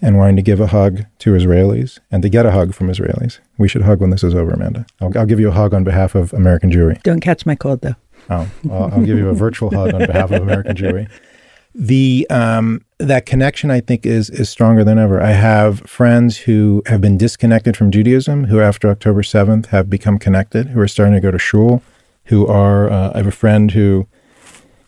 and 0.00 0.16
wanting 0.16 0.36
to 0.36 0.42
give 0.42 0.60
a 0.60 0.68
hug 0.68 1.06
to 1.18 1.32
Israelis 1.32 1.98
and 2.12 2.22
to 2.22 2.28
get 2.28 2.46
a 2.46 2.52
hug 2.52 2.72
from 2.72 2.86
Israelis. 2.86 3.40
We 3.58 3.66
should 3.66 3.82
hug 3.82 4.00
when 4.00 4.10
this 4.10 4.22
is 4.22 4.32
over, 4.32 4.52
Amanda. 4.52 4.86
I'll, 5.00 5.10
I'll 5.18 5.26
give 5.26 5.40
you 5.40 5.48
a 5.48 5.52
hug 5.52 5.74
on 5.74 5.82
behalf 5.82 6.14
of 6.14 6.32
American 6.32 6.70
Jewry. 6.70 7.02
Don't 7.02 7.18
catch 7.18 7.46
my 7.46 7.56
cold, 7.56 7.80
though. 7.80 7.96
Oh, 8.30 8.48
I'll, 8.70 8.92
I'll 8.92 9.04
give 9.04 9.18
you 9.18 9.28
a 9.28 9.34
virtual 9.34 9.70
hug 9.70 9.92
on 9.92 10.06
behalf 10.06 10.30
of 10.30 10.40
American 10.40 10.76
Jewry. 10.76 11.10
The 11.78 12.26
um, 12.30 12.80
that 12.96 13.26
connection, 13.26 13.70
I 13.70 13.80
think, 13.80 14.06
is 14.06 14.30
is 14.30 14.48
stronger 14.48 14.82
than 14.82 14.98
ever. 14.98 15.22
I 15.22 15.32
have 15.32 15.80
friends 15.80 16.38
who 16.38 16.82
have 16.86 17.02
been 17.02 17.18
disconnected 17.18 17.76
from 17.76 17.90
Judaism, 17.90 18.44
who 18.44 18.60
after 18.60 18.88
October 18.88 19.22
seventh 19.22 19.66
have 19.66 19.90
become 19.90 20.18
connected, 20.18 20.68
who 20.68 20.80
are 20.80 20.88
starting 20.88 21.12
to 21.12 21.20
go 21.20 21.30
to 21.30 21.38
shul, 21.38 21.82
who 22.24 22.46
are. 22.46 22.90
Uh, 22.90 23.12
I 23.12 23.18
have 23.18 23.26
a 23.26 23.30
friend 23.30 23.72
who 23.72 24.08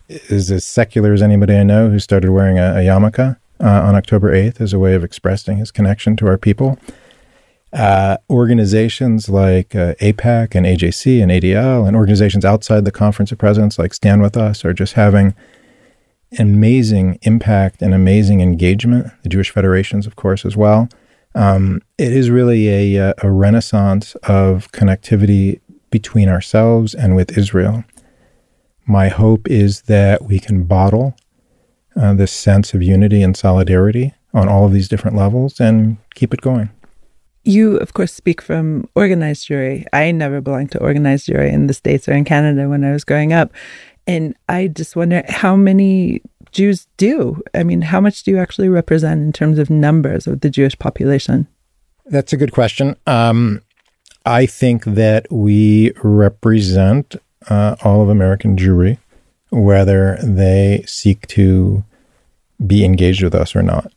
is 0.08 0.50
as 0.50 0.64
secular 0.64 1.12
as 1.12 1.20
anybody 1.20 1.56
I 1.56 1.62
know, 1.62 1.90
who 1.90 1.98
started 1.98 2.30
wearing 2.30 2.58
a, 2.58 2.76
a 2.76 2.78
yarmulke 2.78 3.36
uh, 3.60 3.66
on 3.66 3.94
October 3.94 4.32
8th 4.32 4.58
as 4.58 4.72
a 4.72 4.78
way 4.78 4.94
of 4.94 5.04
expressing 5.04 5.58
his 5.58 5.70
connection 5.70 6.16
to 6.16 6.26
our 6.26 6.38
people. 6.38 6.78
Uh, 7.70 8.16
organizations 8.30 9.28
like 9.28 9.74
uh, 9.74 9.92
AIPAC 9.96 10.54
and 10.54 10.64
AJC 10.64 11.22
and 11.22 11.30
ADL 11.30 11.86
and 11.86 11.94
organizations 11.94 12.46
outside 12.46 12.86
the 12.86 12.90
Conference 12.90 13.30
of 13.30 13.36
Presidents 13.36 13.78
like 13.78 13.92
Stand 13.92 14.22
With 14.22 14.38
Us 14.38 14.64
are 14.64 14.72
just 14.72 14.94
having 14.94 15.34
amazing 16.38 17.18
impact 17.22 17.82
and 17.82 17.94
amazing 17.94 18.40
engagement. 18.40 19.10
The 19.22 19.28
Jewish 19.28 19.50
Federations, 19.50 20.06
of 20.06 20.16
course, 20.16 20.44
as 20.44 20.56
well. 20.56 20.88
Um, 21.34 21.82
it 21.98 22.12
is 22.12 22.30
really 22.30 22.68
a, 22.96 23.10
uh, 23.10 23.14
a 23.22 23.30
renaissance 23.30 24.14
of 24.24 24.70
connectivity 24.72 25.60
between 25.90 26.28
ourselves 26.28 26.94
and 26.94 27.14
with 27.16 27.36
Israel. 27.38 27.84
My 28.86 29.08
hope 29.08 29.48
is 29.48 29.82
that 29.82 30.24
we 30.24 30.38
can 30.38 30.64
bottle 30.64 31.14
uh, 31.96 32.14
this 32.14 32.32
sense 32.32 32.74
of 32.74 32.82
unity 32.82 33.22
and 33.22 33.36
solidarity 33.36 34.14
on 34.34 34.48
all 34.48 34.64
of 34.64 34.72
these 34.72 34.88
different 34.88 35.16
levels 35.16 35.60
and 35.60 35.98
keep 36.14 36.32
it 36.32 36.40
going. 36.40 36.70
You, 37.44 37.76
of 37.78 37.94
course, 37.94 38.12
speak 38.12 38.42
from 38.42 38.88
organized 38.94 39.48
Jewry. 39.48 39.86
I 39.92 40.10
never 40.10 40.40
belonged 40.40 40.72
to 40.72 40.80
organized 40.80 41.28
Jewry 41.28 41.52
in 41.52 41.66
the 41.66 41.74
States 41.74 42.08
or 42.08 42.12
in 42.12 42.24
Canada 42.24 42.68
when 42.68 42.84
I 42.84 42.92
was 42.92 43.04
growing 43.04 43.32
up. 43.32 43.52
And 44.08 44.34
I 44.48 44.68
just 44.68 44.96
wonder 44.96 45.22
how 45.28 45.54
many 45.54 46.22
Jews 46.50 46.88
do. 46.96 47.42
I 47.54 47.62
mean, 47.62 47.82
how 47.82 48.00
much 48.00 48.22
do 48.22 48.30
you 48.30 48.38
actually 48.38 48.70
represent 48.70 49.20
in 49.20 49.32
terms 49.32 49.58
of 49.58 49.68
numbers 49.68 50.26
of 50.26 50.40
the 50.40 50.48
Jewish 50.48 50.76
population? 50.78 51.46
That's 52.06 52.32
a 52.32 52.38
good 52.38 52.52
question. 52.52 52.96
Um, 53.06 53.60
I 54.24 54.46
think 54.46 54.84
that 54.84 55.30
we 55.30 55.92
represent 56.02 57.16
uh, 57.48 57.76
all 57.84 58.02
of 58.02 58.08
American 58.08 58.56
Jewry, 58.56 58.98
whether 59.50 60.18
they 60.22 60.84
seek 60.86 61.26
to 61.28 61.84
be 62.66 62.84
engaged 62.84 63.22
with 63.22 63.34
us 63.34 63.54
or 63.54 63.62
not. 63.62 63.92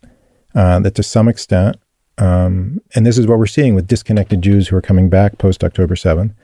Uh, 0.54 0.78
that 0.80 0.94
to 0.96 1.02
some 1.02 1.28
extent, 1.28 1.76
um, 2.18 2.82
and 2.94 3.06
this 3.06 3.16
is 3.16 3.26
what 3.26 3.38
we're 3.38 3.46
seeing 3.46 3.74
with 3.74 3.86
disconnected 3.86 4.42
Jews 4.42 4.68
who 4.68 4.76
are 4.76 4.82
coming 4.82 5.08
back 5.08 5.38
post 5.38 5.64
October 5.64 5.94
7th, 5.94 6.34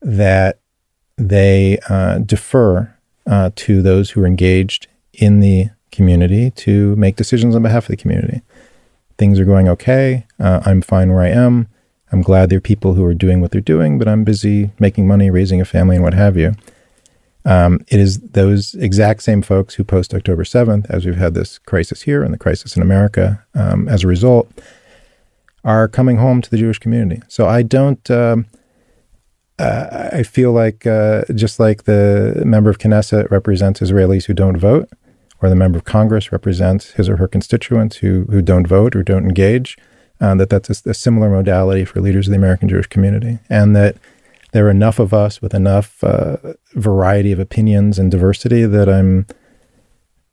that 0.00 0.60
they 1.18 1.78
uh, 1.88 2.18
defer 2.18 2.94
uh, 3.26 3.50
to 3.56 3.82
those 3.82 4.10
who 4.10 4.22
are 4.22 4.26
engaged 4.26 4.86
in 5.12 5.40
the 5.40 5.70
community 5.90 6.50
to 6.52 6.94
make 6.96 7.16
decisions 7.16 7.54
on 7.54 7.62
behalf 7.62 7.84
of 7.84 7.88
the 7.90 7.96
community. 7.96 8.40
Things 9.18 9.40
are 9.40 9.44
going 9.44 9.68
okay. 9.68 10.26
Uh, 10.38 10.60
I'm 10.64 10.80
fine 10.80 11.12
where 11.12 11.22
I 11.22 11.28
am. 11.28 11.68
I'm 12.12 12.22
glad 12.22 12.48
there 12.48 12.58
are 12.58 12.62
people 12.62 12.94
who 12.94 13.04
are 13.04 13.14
doing 13.14 13.40
what 13.40 13.50
they're 13.50 13.60
doing, 13.60 13.98
but 13.98 14.08
I'm 14.08 14.24
busy 14.24 14.70
making 14.78 15.06
money, 15.06 15.30
raising 15.30 15.60
a 15.60 15.64
family, 15.64 15.96
and 15.96 16.04
what 16.04 16.14
have 16.14 16.36
you. 16.36 16.54
Um, 17.44 17.84
it 17.88 17.98
is 17.98 18.18
those 18.20 18.74
exact 18.74 19.22
same 19.22 19.42
folks 19.42 19.74
who 19.74 19.84
post 19.84 20.14
October 20.14 20.44
7th, 20.44 20.86
as 20.88 21.04
we've 21.04 21.16
had 21.16 21.34
this 21.34 21.58
crisis 21.58 22.02
here 22.02 22.22
and 22.22 22.32
the 22.32 22.38
crisis 22.38 22.76
in 22.76 22.82
America 22.82 23.44
um, 23.54 23.88
as 23.88 24.04
a 24.04 24.06
result, 24.06 24.50
are 25.64 25.88
coming 25.88 26.18
home 26.18 26.40
to 26.42 26.50
the 26.50 26.58
Jewish 26.58 26.78
community. 26.78 27.22
So 27.28 27.46
I 27.46 27.62
don't, 27.62 28.10
um, 28.10 28.46
uh, 29.58 30.10
I 30.12 30.22
feel 30.22 30.52
like 30.52 30.86
uh, 30.86 31.24
just 31.34 31.58
like 31.58 31.84
the 31.84 32.42
member 32.44 32.70
of 32.70 32.78
Knesset 32.78 33.30
represents 33.30 33.80
Israelis 33.80 34.26
who 34.26 34.34
don't 34.34 34.56
vote, 34.56 34.88
or 35.42 35.48
the 35.48 35.56
member 35.56 35.78
of 35.78 35.84
Congress 35.84 36.32
represents 36.32 36.92
his 36.92 37.08
or 37.08 37.16
her 37.16 37.28
constituents 37.28 37.96
who, 37.96 38.24
who 38.30 38.42
don't 38.42 38.66
vote 38.66 38.94
or 38.94 39.02
don't 39.02 39.24
engage, 39.24 39.76
uh, 40.20 40.34
that 40.34 40.50
that's 40.50 40.86
a, 40.86 40.90
a 40.90 40.94
similar 40.94 41.30
modality 41.30 41.84
for 41.84 42.00
leaders 42.00 42.26
of 42.26 42.32
the 42.32 42.38
American 42.38 42.68
Jewish 42.68 42.86
community. 42.86 43.38
And 43.48 43.74
that 43.76 43.96
there 44.52 44.66
are 44.66 44.70
enough 44.70 44.98
of 44.98 45.12
us 45.12 45.42
with 45.42 45.54
enough 45.54 46.02
uh, 46.02 46.36
variety 46.74 47.32
of 47.32 47.38
opinions 47.38 47.98
and 47.98 48.10
diversity 48.10 48.64
that 48.64 48.88
I'm 48.88 49.26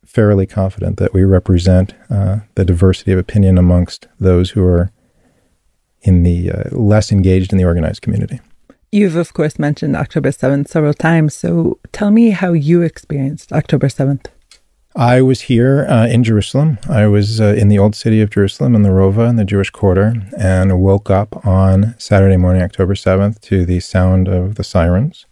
fairly 0.04 0.46
confident 0.46 0.96
that 0.98 1.12
we 1.12 1.24
represent 1.24 1.94
uh, 2.10 2.38
the 2.54 2.64
diversity 2.64 3.12
of 3.12 3.18
opinion 3.18 3.58
amongst 3.58 4.08
those 4.18 4.50
who 4.50 4.64
are 4.64 4.90
in 6.02 6.22
the 6.22 6.50
uh, 6.50 6.70
less 6.70 7.12
engaged 7.12 7.52
in 7.52 7.58
the 7.58 7.64
organized 7.64 8.02
community. 8.02 8.40
You've, 8.96 9.16
of 9.16 9.34
course, 9.34 9.58
mentioned 9.58 9.94
October 9.94 10.30
7th 10.30 10.68
several 10.68 10.94
times. 10.94 11.34
So 11.34 11.78
tell 11.92 12.10
me 12.10 12.30
how 12.30 12.54
you 12.54 12.80
experienced 12.80 13.52
October 13.52 13.88
7th. 13.88 14.28
I 14.94 15.20
was 15.20 15.42
here 15.42 15.84
uh, 15.86 16.06
in 16.06 16.24
Jerusalem. 16.24 16.78
I 16.88 17.06
was 17.06 17.38
uh, 17.38 17.54
in 17.58 17.68
the 17.68 17.78
old 17.78 17.94
city 17.94 18.22
of 18.22 18.30
Jerusalem 18.30 18.74
in 18.74 18.84
the 18.84 18.88
Rova 18.88 19.28
in 19.28 19.36
the 19.36 19.44
Jewish 19.44 19.68
quarter 19.68 20.14
and 20.38 20.80
woke 20.80 21.10
up 21.10 21.46
on 21.46 21.94
Saturday 21.98 22.38
morning, 22.38 22.62
October 22.62 22.94
7th, 22.94 23.38
to 23.42 23.66
the 23.66 23.80
sound 23.80 24.28
of 24.28 24.54
the 24.54 24.64
sirens 24.64 25.26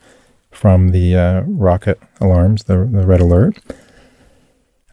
from 0.50 0.90
the 0.90 1.16
uh, 1.16 1.40
rocket 1.47 1.99
alarms, 2.21 2.64
the, 2.64 2.76
the 2.76 3.06
red 3.06 3.23
alert. 3.23 3.56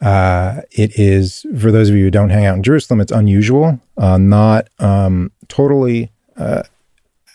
Uh, 0.02 0.62
it 0.72 0.98
is, 0.98 1.46
for 1.60 1.74
those 1.74 1.90
of 1.90 1.98
you 1.98 2.06
who 2.06 2.12
don't 2.12 2.30
hang 2.30 2.46
out 2.46 2.56
in 2.56 2.64
Jerusalem, 2.64 3.02
it's 3.02 3.12
unusual, 3.12 3.82
uh, 3.98 4.18
not 4.18 4.70
um, 4.80 5.34
totally 5.50 6.10
uh, 6.38 6.64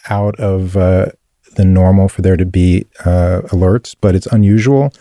out 0.09 0.35
of 0.41 0.79
the 1.57 1.65
normal 1.65 2.09
for 2.09 2.23
there 2.23 2.37
to 2.37 2.47
be 2.47 2.87
alerts, 3.05 3.95
but 4.01 4.15
it's 4.15 4.27
unusual 4.27 4.93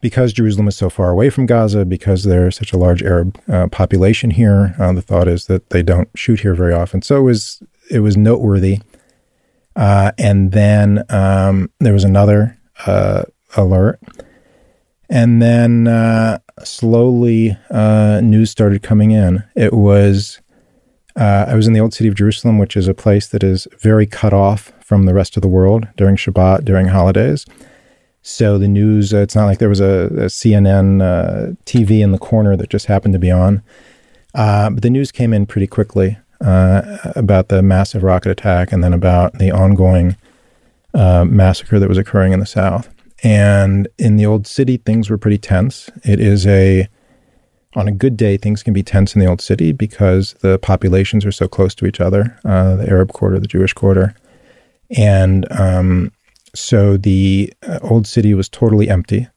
because 0.00 0.32
Jerusalem 0.32 0.68
is 0.68 0.76
so 0.76 0.88
far 0.88 1.10
away 1.10 1.30
from 1.30 1.46
Gaza, 1.46 1.84
because 1.84 2.22
there's 2.22 2.56
such 2.56 2.72
a 2.72 2.76
large 2.76 3.02
Arab 3.02 3.38
uh, 3.48 3.66
population 3.68 4.30
here, 4.30 4.74
uh, 4.78 4.92
the 4.92 5.02
thought 5.02 5.26
is 5.26 5.46
that 5.46 5.70
they 5.70 5.82
don't 5.82 6.08
shoot 6.14 6.40
here 6.40 6.54
very 6.54 6.72
often. 6.72 7.02
So 7.02 7.16
it 7.16 7.22
was 7.22 7.62
it 7.90 8.00
was 8.00 8.16
noteworthy. 8.16 8.78
Uh, 9.74 10.12
and 10.16 10.52
then 10.52 11.04
um, 11.10 11.70
there 11.80 11.92
was 11.92 12.04
another 12.04 12.56
uh, 12.86 13.24
alert, 13.56 14.00
and 15.10 15.42
then 15.42 15.86
uh, 15.86 16.38
slowly 16.64 17.56
uh, 17.70 18.20
news 18.22 18.50
started 18.50 18.82
coming 18.82 19.10
in. 19.10 19.44
It 19.54 19.72
was 19.72 20.40
I 21.16 21.54
was 21.54 21.66
in 21.66 21.72
the 21.72 21.80
old 21.80 21.94
city 21.94 22.08
of 22.08 22.14
Jerusalem, 22.14 22.58
which 22.58 22.76
is 22.76 22.88
a 22.88 22.94
place 22.94 23.26
that 23.28 23.42
is 23.42 23.66
very 23.78 24.06
cut 24.06 24.32
off 24.32 24.72
from 24.80 25.06
the 25.06 25.14
rest 25.14 25.36
of 25.36 25.42
the 25.42 25.48
world 25.48 25.88
during 25.96 26.16
Shabbat, 26.16 26.64
during 26.64 26.88
holidays. 26.88 27.46
So 28.28 28.58
the 28.58 28.66
news, 28.66 29.14
uh, 29.14 29.18
it's 29.18 29.36
not 29.36 29.46
like 29.46 29.58
there 29.58 29.68
was 29.68 29.80
a, 29.80 30.06
a 30.06 30.26
CNN 30.26 31.00
uh, 31.00 31.52
TV 31.64 32.00
in 32.00 32.10
the 32.10 32.18
corner 32.18 32.56
that 32.56 32.68
just 32.68 32.86
happened 32.86 33.12
to 33.14 33.20
be 33.20 33.30
on. 33.30 33.62
Uh, 34.34 34.70
but 34.70 34.82
the 34.82 34.90
news 34.90 35.12
came 35.12 35.32
in 35.32 35.46
pretty 35.46 35.68
quickly 35.68 36.18
uh, 36.40 36.98
about 37.14 37.48
the 37.48 37.62
massive 37.62 38.02
rocket 38.02 38.30
attack 38.30 38.72
and 38.72 38.82
then 38.82 38.92
about 38.92 39.38
the 39.38 39.52
ongoing 39.52 40.16
uh, 40.92 41.24
massacre 41.24 41.78
that 41.78 41.88
was 41.88 41.98
occurring 41.98 42.32
in 42.32 42.40
the 42.40 42.46
South. 42.46 42.92
And 43.22 43.86
in 43.96 44.16
the 44.16 44.26
old 44.26 44.48
city, 44.48 44.76
things 44.76 45.08
were 45.08 45.18
pretty 45.18 45.38
tense. 45.38 45.88
It 46.02 46.18
is 46.18 46.48
a, 46.48 46.88
on 47.76 47.86
a 47.86 47.92
good 47.92 48.16
day, 48.16 48.38
things 48.38 48.62
can 48.62 48.72
be 48.72 48.82
tense 48.82 49.14
in 49.14 49.20
the 49.20 49.26
old 49.26 49.42
city 49.42 49.70
because 49.70 50.32
the 50.40 50.58
populations 50.58 51.26
are 51.26 51.32
so 51.32 51.46
close 51.46 51.74
to 51.74 51.86
each 51.86 52.00
other, 52.00 52.38
uh, 52.44 52.74
the 52.76 52.88
Arab 52.88 53.12
quarter, 53.12 53.38
the 53.38 53.46
Jewish 53.46 53.74
quarter. 53.74 54.14
And 54.96 55.46
um, 55.52 56.10
so 56.54 56.96
the 56.96 57.52
uh, 57.62 57.78
old 57.82 58.06
city 58.06 58.32
was 58.32 58.48
totally 58.48 58.88
empty, 58.88 59.28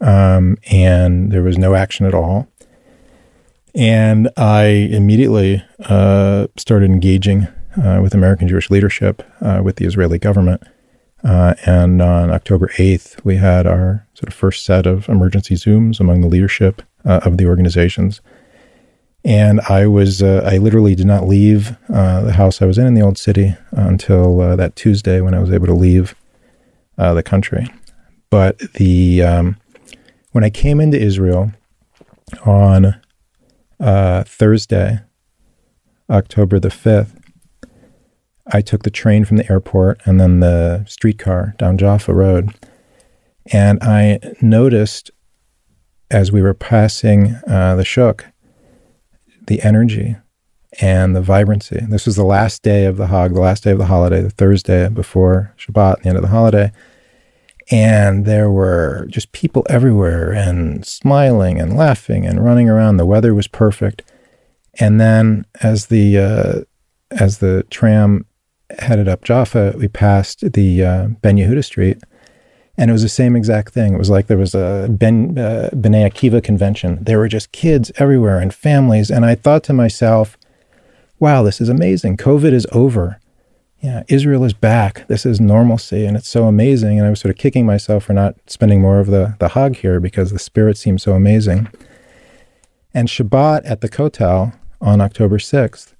um, 0.00 0.56
and 0.70 1.30
there 1.30 1.44
was 1.44 1.58
no 1.58 1.76
action 1.76 2.06
at 2.06 2.14
all. 2.14 2.48
And 3.72 4.28
I 4.36 4.64
immediately 4.64 5.62
uh, 5.84 6.48
started 6.56 6.90
engaging 6.90 7.46
uh, 7.80 8.00
with 8.02 8.14
American 8.14 8.48
Jewish 8.48 8.68
leadership, 8.68 9.22
uh, 9.40 9.60
with 9.62 9.76
the 9.76 9.84
Israeli 9.86 10.18
government. 10.18 10.62
Uh, 11.22 11.54
and 11.66 12.02
on 12.02 12.30
October 12.30 12.68
8th, 12.78 13.24
we 13.24 13.36
had 13.36 13.66
our 13.66 14.08
sort 14.14 14.28
of 14.28 14.34
first 14.34 14.64
set 14.64 14.86
of 14.86 15.08
emergency 15.08 15.54
Zooms 15.54 16.00
among 16.00 16.22
the 16.22 16.26
leadership 16.26 16.82
uh, 17.04 17.20
of 17.24 17.36
the 17.36 17.46
organizations. 17.46 18.20
And 19.24 19.60
I 19.62 19.86
was, 19.86 20.22
uh, 20.22 20.42
I 20.50 20.56
literally 20.56 20.94
did 20.94 21.06
not 21.06 21.26
leave 21.26 21.76
uh, 21.92 22.22
the 22.22 22.32
house 22.32 22.62
I 22.62 22.66
was 22.66 22.78
in 22.78 22.86
in 22.86 22.94
the 22.94 23.02
old 23.02 23.18
city 23.18 23.54
until 23.72 24.40
uh, 24.40 24.56
that 24.56 24.76
Tuesday 24.76 25.20
when 25.20 25.34
I 25.34 25.40
was 25.40 25.52
able 25.52 25.66
to 25.66 25.74
leave 25.74 26.14
uh, 26.96 27.12
the 27.12 27.22
country. 27.22 27.66
But 28.30 28.58
the, 28.74 29.22
um, 29.22 29.56
when 30.32 30.44
I 30.44 30.50
came 30.50 30.80
into 30.80 30.98
Israel 30.98 31.52
on 32.46 32.98
uh, 33.78 34.24
Thursday, 34.24 35.00
October 36.08 36.58
the 36.58 36.68
5th, 36.68 37.16
I 38.52 38.60
took 38.60 38.82
the 38.82 38.90
train 38.90 39.24
from 39.24 39.36
the 39.36 39.50
airport 39.50 40.00
and 40.04 40.20
then 40.20 40.40
the 40.40 40.84
streetcar 40.88 41.54
down 41.58 41.78
Jaffa 41.78 42.14
Road. 42.14 42.54
And 43.52 43.78
I 43.82 44.18
noticed 44.40 45.10
as 46.10 46.32
we 46.32 46.42
were 46.42 46.54
passing 46.54 47.36
uh, 47.46 47.76
the 47.76 47.84
Shuk, 47.84 48.26
the 49.46 49.62
energy 49.62 50.16
and 50.80 51.14
the 51.14 51.22
vibrancy. 51.22 51.80
This 51.88 52.06
was 52.06 52.16
the 52.16 52.24
last 52.24 52.62
day 52.62 52.84
of 52.84 52.96
the 52.96 53.08
Hag, 53.08 53.34
the 53.34 53.40
last 53.40 53.64
day 53.64 53.72
of 53.72 53.78
the 53.78 53.86
holiday, 53.86 54.20
the 54.20 54.30
Thursday 54.30 54.88
before 54.88 55.54
Shabbat, 55.58 56.02
the 56.02 56.08
end 56.08 56.16
of 56.16 56.22
the 56.22 56.28
holiday. 56.28 56.72
And 57.72 58.24
there 58.24 58.50
were 58.50 59.06
just 59.08 59.32
people 59.32 59.64
everywhere 59.68 60.32
and 60.32 60.84
smiling 60.84 61.60
and 61.60 61.76
laughing 61.76 62.26
and 62.26 62.44
running 62.44 62.68
around. 62.68 62.96
The 62.96 63.06
weather 63.06 63.34
was 63.34 63.46
perfect. 63.46 64.02
And 64.78 65.00
then 65.00 65.46
as 65.60 65.86
the 65.86 66.18
uh, 66.18 66.60
as 67.12 67.38
the 67.38 67.64
tram 67.70 68.26
headed 68.78 69.08
up 69.08 69.24
Jaffa, 69.24 69.74
we 69.76 69.88
passed 69.88 70.52
the 70.52 70.84
uh, 70.84 71.06
Ben 71.22 71.36
Yehuda 71.36 71.64
Street, 71.64 71.98
and 72.80 72.88
it 72.88 72.94
was 72.94 73.02
the 73.02 73.10
same 73.10 73.36
exact 73.36 73.74
thing. 73.74 73.92
It 73.92 73.98
was 73.98 74.08
like 74.08 74.26
there 74.26 74.38
was 74.38 74.54
a 74.54 74.88
Ben 74.90 75.38
uh, 75.38 75.68
Bnei 75.74 76.10
Akiva 76.10 76.42
convention. 76.42 76.98
There 77.04 77.18
were 77.18 77.28
just 77.28 77.52
kids 77.52 77.92
everywhere 77.96 78.38
and 78.38 78.54
families, 78.54 79.10
and 79.10 79.26
I 79.26 79.34
thought 79.34 79.62
to 79.64 79.74
myself, 79.74 80.38
"Wow, 81.18 81.42
this 81.42 81.60
is 81.60 81.68
amazing. 81.68 82.16
COVID 82.16 82.54
is 82.54 82.66
over. 82.72 83.20
Yeah, 83.82 84.02
Israel 84.08 84.44
is 84.44 84.54
back. 84.54 85.06
This 85.08 85.26
is 85.26 85.42
normalcy, 85.42 86.06
and 86.06 86.16
it's 86.16 86.28
so 86.28 86.46
amazing." 86.46 86.98
And 86.98 87.06
I 87.06 87.10
was 87.10 87.20
sort 87.20 87.34
of 87.34 87.38
kicking 87.38 87.66
myself 87.66 88.04
for 88.04 88.14
not 88.14 88.36
spending 88.46 88.80
more 88.80 88.98
of 88.98 89.08
the 89.08 89.36
the 89.40 89.50
Hag 89.50 89.76
here 89.76 90.00
because 90.00 90.30
the 90.30 90.38
spirit 90.38 90.78
seemed 90.78 91.02
so 91.02 91.12
amazing. 91.12 91.68
And 92.94 93.08
Shabbat 93.08 93.60
at 93.66 93.82
the 93.82 93.90
Kotel 93.90 94.54
on 94.80 95.02
October 95.02 95.36
6th 95.36 95.92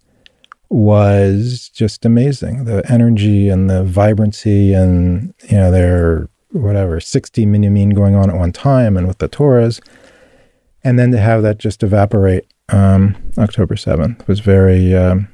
was 0.70 1.68
just 1.68 2.06
amazing. 2.06 2.64
The 2.64 2.90
energy 2.90 3.50
and 3.50 3.68
the 3.68 3.84
vibrancy 3.84 4.72
and, 4.72 5.34
you 5.49 5.56
know, 5.58 5.70
there 5.70 6.28
whatever, 6.52 7.00
60 7.00 7.47
minyanim 7.47 7.95
going 7.95 8.14
on 8.14 8.30
at 8.30 8.37
one 8.37 8.52
time 8.52 8.97
and 8.97 9.07
with 9.07 9.19
the 9.19 9.28
Torahs. 9.28 9.80
And 10.83 10.99
then 10.99 11.12
to 11.12 11.19
have 11.19 11.42
that 11.42 11.59
just 11.59 11.83
evaporate 11.83 12.47
um, 12.71 13.16
October 13.38 13.75
7th 13.75 14.26
was 14.26 14.40
very 14.40 14.95
um, 14.95 15.28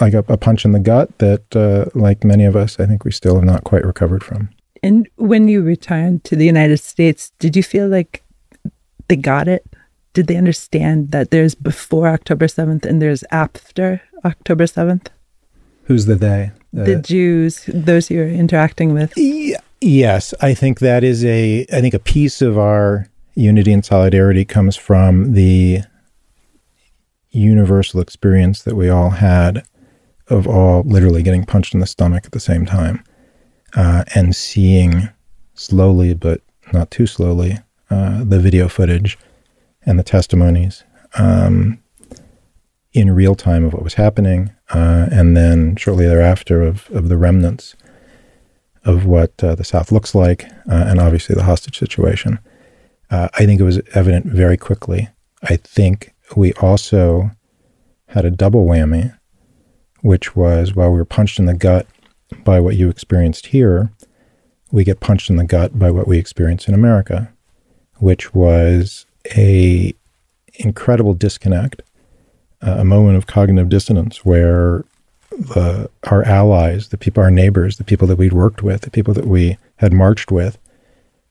like 0.00 0.14
a, 0.14 0.24
a, 0.28 0.36
punch 0.36 0.64
in 0.64 0.72
the 0.72 0.80
gut 0.80 1.16
that, 1.18 1.56
uh, 1.56 1.86
like 1.98 2.24
many 2.24 2.44
of 2.44 2.56
us, 2.56 2.78
I 2.80 2.86
think 2.86 3.04
we 3.04 3.12
still 3.12 3.36
have 3.36 3.44
not 3.44 3.64
quite 3.64 3.84
recovered 3.84 4.24
from. 4.24 4.50
And 4.82 5.08
when 5.16 5.48
you 5.48 5.62
returned 5.62 6.24
to 6.24 6.36
the 6.36 6.46
United 6.46 6.78
States, 6.78 7.32
did 7.38 7.56
you 7.56 7.62
feel 7.62 7.88
like 7.88 8.22
they 9.08 9.16
got 9.16 9.48
it? 9.48 9.64
did 10.18 10.26
they 10.26 10.36
understand 10.36 11.12
that 11.12 11.30
there's 11.30 11.54
before 11.54 12.08
October 12.08 12.48
7th 12.48 12.84
and 12.84 13.00
there's 13.00 13.22
after 13.30 14.02
October 14.24 14.64
7th? 14.64 15.06
Who's 15.84 16.06
the 16.06 16.16
they? 16.16 16.50
The, 16.72 16.82
the 16.82 16.96
Jews, 16.96 17.64
those 17.72 18.10
you're 18.10 18.28
interacting 18.28 18.92
with. 18.92 19.12
Yes, 19.80 20.34
I 20.40 20.54
think 20.54 20.80
that 20.80 21.04
is 21.04 21.24
a 21.24 21.66
I 21.72 21.80
think 21.80 21.94
a 21.94 21.98
piece 21.98 22.42
of 22.42 22.58
our 22.58 23.08
unity 23.34 23.72
and 23.72 23.84
solidarity 23.84 24.44
comes 24.44 24.76
from 24.76 25.32
the 25.34 25.80
universal 27.30 28.00
experience 28.00 28.62
that 28.62 28.74
we 28.74 28.88
all 28.88 29.10
had 29.10 29.64
of 30.28 30.46
all 30.46 30.82
literally 30.82 31.22
getting 31.22 31.44
punched 31.44 31.74
in 31.74 31.80
the 31.80 31.86
stomach 31.86 32.24
at 32.24 32.32
the 32.32 32.40
same 32.40 32.66
time 32.66 33.04
uh, 33.76 34.04
and 34.14 34.34
seeing 34.34 35.08
slowly 35.54 36.14
but 36.14 36.40
not 36.72 36.90
too 36.90 37.06
slowly 37.06 37.58
uh, 37.90 38.24
the 38.24 38.40
video 38.40 38.68
footage 38.68 39.18
and 39.86 39.98
the 39.98 40.02
testimonies 40.02 40.84
um, 41.16 41.78
in 42.92 43.14
real 43.14 43.34
time 43.34 43.64
of 43.64 43.72
what 43.72 43.84
was 43.84 43.94
happening, 43.94 44.50
uh, 44.70 45.08
and 45.10 45.36
then 45.36 45.76
shortly 45.76 46.06
thereafter 46.06 46.62
of, 46.62 46.90
of 46.90 47.08
the 47.08 47.16
remnants 47.16 47.74
of 48.84 49.06
what 49.06 49.32
uh, 49.42 49.54
the 49.54 49.64
South 49.64 49.92
looks 49.92 50.14
like, 50.14 50.44
uh, 50.70 50.84
and 50.88 51.00
obviously 51.00 51.34
the 51.34 51.44
hostage 51.44 51.78
situation. 51.78 52.38
Uh, 53.10 53.28
I 53.34 53.46
think 53.46 53.60
it 53.60 53.64
was 53.64 53.80
evident 53.94 54.26
very 54.26 54.56
quickly. 54.56 55.08
I 55.42 55.56
think 55.56 56.14
we 56.36 56.52
also 56.54 57.30
had 58.08 58.24
a 58.24 58.30
double 58.30 58.66
whammy, 58.66 59.16
which 60.00 60.36
was 60.36 60.74
while 60.74 60.90
we 60.90 60.98
were 60.98 61.04
punched 61.04 61.38
in 61.38 61.46
the 61.46 61.54
gut 61.54 61.86
by 62.44 62.60
what 62.60 62.76
you 62.76 62.88
experienced 62.88 63.46
here, 63.46 63.90
we 64.70 64.84
get 64.84 65.00
punched 65.00 65.30
in 65.30 65.36
the 65.36 65.44
gut 65.44 65.78
by 65.78 65.90
what 65.90 66.06
we 66.06 66.18
experience 66.18 66.68
in 66.68 66.74
America, 66.74 67.32
which 67.96 68.34
was 68.34 69.06
a 69.36 69.94
incredible 70.54 71.14
disconnect, 71.14 71.82
uh, 72.62 72.76
a 72.78 72.84
moment 72.84 73.16
of 73.16 73.26
cognitive 73.26 73.68
dissonance 73.68 74.24
where 74.24 74.84
the, 75.30 75.90
our 76.04 76.22
allies, 76.24 76.88
the 76.88 76.98
people, 76.98 77.22
our 77.22 77.30
neighbors, 77.30 77.76
the 77.76 77.84
people 77.84 78.06
that 78.08 78.16
we'd 78.16 78.32
worked 78.32 78.62
with, 78.62 78.82
the 78.82 78.90
people 78.90 79.14
that 79.14 79.26
we 79.26 79.58
had 79.76 79.92
marched 79.92 80.30
with, 80.30 80.58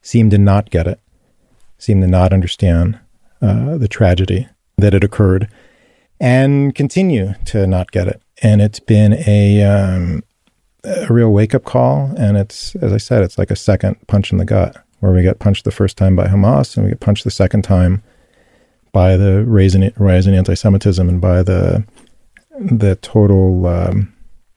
seemed 0.02 0.32
to 0.32 0.38
not 0.38 0.70
get 0.70 0.88
it, 0.88 1.00
seemed 1.78 2.02
to 2.02 2.08
not 2.08 2.34
understand 2.34 3.00
uh, 3.42 3.78
the 3.78 3.88
tragedy 3.88 4.48
that 4.78 4.94
had 4.94 5.04
occurred, 5.04 5.50
and 6.20 6.74
continue 6.76 7.34
to 7.46 7.68
not 7.68 7.92
get 7.92 8.08
it. 8.08 8.22
And 8.42 8.62
it's 8.62 8.80
been 8.80 9.14
a 9.28 9.64
um, 9.64 10.24
a 10.84 11.12
real 11.12 11.32
wake 11.32 11.54
up 11.56 11.64
call, 11.64 12.14
and 12.18 12.38
it's 12.38 12.76
as 12.76 12.94
I 12.94 12.98
said, 12.98 13.24
it's 13.24 13.38
like 13.38 13.52
a 13.52 13.56
second 13.56 13.96
punch 14.08 14.32
in 14.32 14.38
the 14.38 14.46
gut 14.46 14.78
where 15.00 15.12
we 15.12 15.22
get 15.22 15.40
punched 15.40 15.64
the 15.64 15.72
first 15.72 15.98
time 15.98 16.16
by 16.16 16.28
Hamas 16.28 16.76
and 16.76 16.86
we 16.86 16.92
get 16.92 17.00
punched 17.00 17.24
the 17.24 17.32
second 17.32 17.64
time 17.64 18.02
by 18.92 19.16
the 19.16 19.44
rise 19.46 19.76
in, 19.76 19.94
rise 19.98 20.26
in 20.26 20.34
anti-Semitism 20.34 21.08
and 21.08 21.22
by 21.22 21.44
the 21.44 21.84
the 22.60 22.96
total 22.98 23.66
um, 23.68 24.14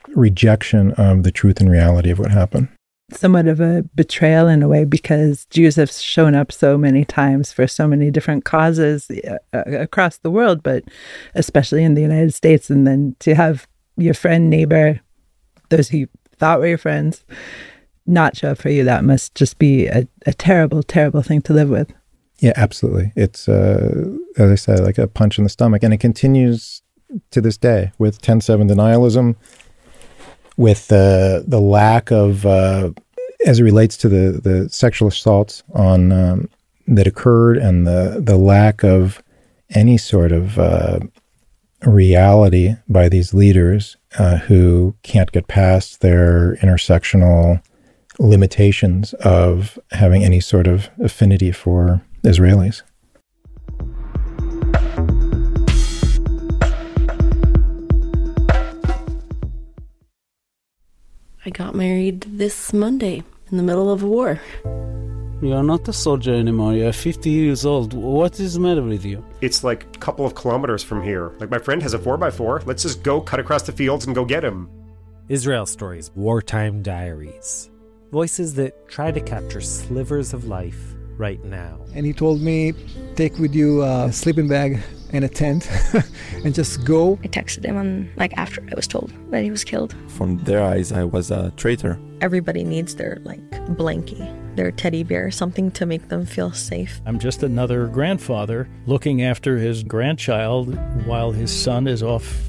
rejection 0.08 0.92
of 0.92 1.22
the 1.22 1.30
truth 1.30 1.60
and 1.60 1.70
reality 1.70 2.10
of 2.10 2.18
what 2.18 2.30
happened. 2.30 2.68
Somewhat 3.12 3.48
of 3.48 3.60
a 3.60 3.84
betrayal 3.94 4.46
in 4.46 4.62
a 4.62 4.68
way 4.68 4.84
because 4.84 5.46
Jews 5.46 5.74
have 5.76 5.90
shown 5.90 6.34
up 6.34 6.52
so 6.52 6.78
many 6.78 7.04
times 7.04 7.52
for 7.52 7.66
so 7.66 7.88
many 7.88 8.10
different 8.10 8.44
causes 8.44 9.10
uh, 9.10 9.38
uh 9.52 9.64
across 9.66 10.18
the 10.18 10.30
world, 10.30 10.62
but 10.62 10.84
especially 11.34 11.82
in 11.82 11.94
the 11.94 12.02
United 12.02 12.32
States. 12.32 12.70
And 12.70 12.86
then 12.86 13.16
to 13.20 13.34
have 13.34 13.66
your 13.96 14.14
friend, 14.14 14.48
neighbor, 14.48 15.00
those 15.70 15.88
who 15.88 15.98
you 15.98 16.08
thought 16.36 16.60
were 16.60 16.68
your 16.68 16.78
friends, 16.78 17.24
not 18.06 18.36
show 18.36 18.52
up 18.52 18.58
for 18.58 18.70
you, 18.70 18.84
that 18.84 19.04
must 19.04 19.34
just 19.34 19.58
be 19.58 19.86
a, 19.86 20.06
a 20.24 20.32
terrible, 20.32 20.82
terrible 20.82 21.22
thing 21.22 21.42
to 21.42 21.52
live 21.52 21.68
with. 21.68 21.92
Yeah, 22.38 22.52
absolutely. 22.56 23.12
It's, 23.16 23.48
uh, 23.48 24.06
as 24.38 24.50
I 24.50 24.54
said, 24.54 24.80
like 24.80 24.98
a 24.98 25.08
punch 25.08 25.36
in 25.36 25.44
the 25.44 25.50
stomach. 25.50 25.82
And 25.82 25.92
it 25.92 25.98
continues 25.98 26.82
to 27.30 27.40
this 27.40 27.56
day 27.56 27.92
with 27.98 28.20
10 28.20 28.40
7 28.40 28.68
denialism, 28.68 29.36
with 30.56 30.90
uh, 30.92 31.42
the 31.46 31.60
lack 31.60 32.10
of, 32.10 32.44
uh, 32.46 32.90
as 33.46 33.60
it 33.60 33.64
relates 33.64 33.96
to 33.98 34.08
the, 34.08 34.40
the 34.40 34.68
sexual 34.68 35.08
assaults 35.08 35.62
on 35.74 36.12
um, 36.12 36.48
that 36.86 37.06
occurred 37.06 37.56
and 37.56 37.86
the, 37.86 38.20
the 38.22 38.36
lack 38.36 38.84
of 38.84 39.22
any 39.70 39.96
sort 39.96 40.32
of 40.32 40.58
uh, 40.58 40.98
reality 41.86 42.74
by 42.88 43.08
these 43.08 43.32
leaders 43.32 43.96
uh, 44.18 44.36
who 44.38 44.94
can't 45.02 45.32
get 45.32 45.48
past 45.48 46.00
their 46.00 46.56
intersectional 46.56 47.62
limitations 48.18 49.14
of 49.14 49.78
having 49.92 50.24
any 50.24 50.40
sort 50.40 50.66
of 50.66 50.90
affinity 51.02 51.52
for 51.52 52.02
Israelis. 52.22 52.82
I 61.50 61.52
got 61.52 61.74
married 61.74 62.20
this 62.38 62.72
Monday 62.72 63.24
in 63.50 63.56
the 63.56 63.64
middle 63.64 63.90
of 63.90 64.04
a 64.04 64.06
war. 64.06 64.40
You 65.42 65.52
are 65.54 65.64
not 65.64 65.88
a 65.88 65.92
soldier 65.92 66.32
anymore. 66.32 66.74
You 66.74 66.86
are 66.86 66.92
50 66.92 67.28
years 67.28 67.66
old. 67.66 67.92
What 67.92 68.38
is 68.38 68.54
the 68.54 68.60
matter 68.60 68.82
with 68.82 69.04
you? 69.04 69.24
It's 69.40 69.64
like 69.64 69.82
a 69.82 69.98
couple 69.98 70.24
of 70.24 70.36
kilometers 70.36 70.84
from 70.84 71.02
here. 71.02 71.32
Like 71.40 71.50
my 71.50 71.58
friend 71.58 71.82
has 71.82 71.92
a 71.92 71.98
4x4. 71.98 72.66
Let's 72.66 72.84
just 72.84 73.02
go 73.02 73.20
cut 73.20 73.40
across 73.40 73.64
the 73.64 73.72
fields 73.72 74.06
and 74.06 74.14
go 74.14 74.24
get 74.24 74.44
him. 74.44 74.68
Israel 75.28 75.66
Stories 75.66 76.12
Wartime 76.14 76.82
Diaries 76.82 77.68
voices 78.12 78.54
that 78.54 78.88
try 78.88 79.10
to 79.10 79.20
capture 79.20 79.60
slivers 79.60 80.32
of 80.32 80.44
life 80.46 80.94
right 81.16 81.42
now. 81.44 81.80
And 81.94 82.06
he 82.06 82.12
told 82.12 82.40
me, 82.40 82.72
take 83.16 83.38
with 83.38 83.54
you 83.54 83.82
a 83.82 84.12
sleeping 84.12 84.48
bag 84.48 84.80
and 85.12 85.24
a 85.24 85.28
tent 85.28 85.68
and 86.44 86.54
just 86.54 86.84
go. 86.84 87.18
I 87.22 87.28
texted 87.28 87.64
him 87.64 87.76
on 87.76 88.10
like 88.16 88.32
after 88.36 88.62
I 88.70 88.74
was 88.74 88.86
told 88.86 89.12
that 89.30 89.42
he 89.42 89.50
was 89.50 89.64
killed. 89.64 89.94
From 90.08 90.38
their 90.38 90.62
eyes, 90.62 90.92
I 90.92 91.04
was 91.04 91.30
a 91.30 91.52
traitor. 91.56 91.98
Everybody 92.20 92.64
needs 92.64 92.94
their 92.94 93.18
like 93.22 93.40
blankie, 93.76 94.56
their 94.56 94.70
teddy 94.70 95.02
bear, 95.02 95.30
something 95.30 95.70
to 95.72 95.86
make 95.86 96.08
them 96.08 96.26
feel 96.26 96.52
safe. 96.52 97.00
I'm 97.06 97.18
just 97.18 97.42
another 97.42 97.86
grandfather 97.86 98.68
looking 98.86 99.22
after 99.22 99.56
his 99.56 99.82
grandchild 99.82 100.74
while 101.06 101.32
his 101.32 101.50
son 101.50 101.86
is 101.86 102.02
off 102.02 102.48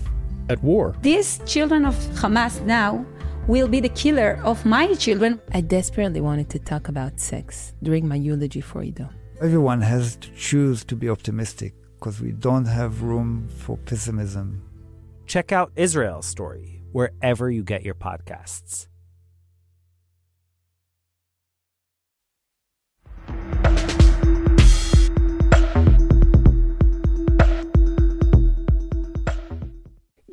at 0.49 0.61
war. 0.63 0.95
These 1.01 1.39
children 1.45 1.85
of 1.85 1.95
Hamas 2.15 2.61
now 2.65 3.05
will 3.47 3.67
be 3.67 3.79
the 3.79 3.89
killer 3.89 4.39
of 4.43 4.65
my 4.65 4.93
children. 4.93 5.39
I 5.53 5.61
desperately 5.61 6.21
wanted 6.21 6.49
to 6.51 6.59
talk 6.59 6.87
about 6.87 7.19
sex 7.19 7.73
during 7.81 8.07
my 8.07 8.15
eulogy 8.15 8.61
for 8.61 8.83
Ido. 8.83 9.09
Everyone 9.41 9.81
has 9.81 10.15
to 10.17 10.31
choose 10.35 10.83
to 10.85 10.95
be 10.95 11.09
optimistic 11.09 11.73
because 11.99 12.21
we 12.21 12.31
don't 12.31 12.65
have 12.65 13.01
room 13.01 13.47
for 13.57 13.77
pessimism. 13.77 14.61
Check 15.25 15.51
out 15.51 15.71
Israel's 15.75 16.25
story 16.25 16.81
wherever 16.91 17.49
you 17.49 17.63
get 17.63 17.83
your 17.83 17.95
podcasts. 17.95 18.87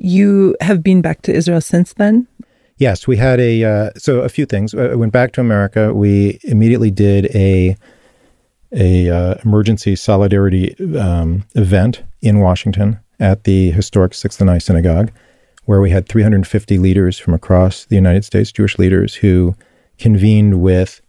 You 0.01 0.55
have 0.61 0.81
been 0.81 1.01
back 1.01 1.21
to 1.23 1.33
Israel 1.33 1.61
since 1.61 1.93
then? 1.93 2.27
Yes, 2.79 3.05
we 3.07 3.17
had 3.17 3.41
a 3.41 3.63
uh, 3.63 3.89
so 3.97 4.21
a 4.21 4.29
few 4.29 4.45
things. 4.45 4.73
I 4.73 4.95
went 4.95 5.11
back 5.11 5.33
to 5.33 5.41
America. 5.41 5.93
We 5.93 6.39
immediately 6.43 6.89
did 6.89 7.25
a 7.35 7.75
a 8.71 9.09
uh, 9.09 9.35
emergency 9.43 9.97
solidarity 9.97 10.75
um, 10.97 11.43
event 11.55 12.03
in 12.21 12.39
Washington 12.39 12.99
at 13.19 13.43
the 13.43 13.71
historic 13.71 14.13
Sixth 14.13 14.39
and 14.39 14.49
I 14.49 14.59
Synagogue, 14.59 15.11
where 15.65 15.81
we 15.81 15.89
had 15.89 16.07
350 16.07 16.77
leaders 16.77 17.19
from 17.19 17.33
across 17.33 17.83
the 17.83 17.95
United 17.95 18.23
States, 18.23 18.49
Jewish 18.49 18.79
leaders, 18.79 19.15
who 19.15 19.55
convened 19.97 20.61
with 20.61 21.01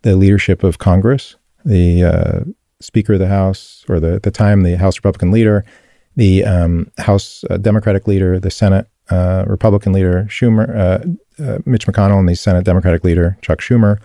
the 0.00 0.16
leadership 0.16 0.64
of 0.64 0.78
Congress, 0.78 1.36
the 1.66 2.02
uh, 2.02 2.40
Speaker 2.80 3.14
of 3.14 3.18
the 3.18 3.28
House, 3.28 3.84
or 3.90 4.00
the 4.00 4.14
at 4.14 4.22
the 4.22 4.30
time 4.30 4.62
the 4.62 4.78
House 4.78 4.96
Republican 4.96 5.32
leader, 5.32 5.66
the 6.16 6.46
um, 6.46 6.90
House 6.96 7.44
uh, 7.50 7.58
Democratic 7.58 8.06
leader, 8.06 8.40
the 8.40 8.50
Senate 8.50 8.86
uh, 9.10 9.44
Republican 9.46 9.92
leader 9.92 10.24
Schumer, 10.28 10.76
uh, 10.76 11.42
uh, 11.42 11.58
Mitch 11.66 11.86
McConnell, 11.86 12.18
and 12.18 12.28
the 12.28 12.36
Senate 12.36 12.64
Democratic 12.64 13.04
leader 13.04 13.36
Chuck 13.42 13.60
Schumer, 13.60 13.98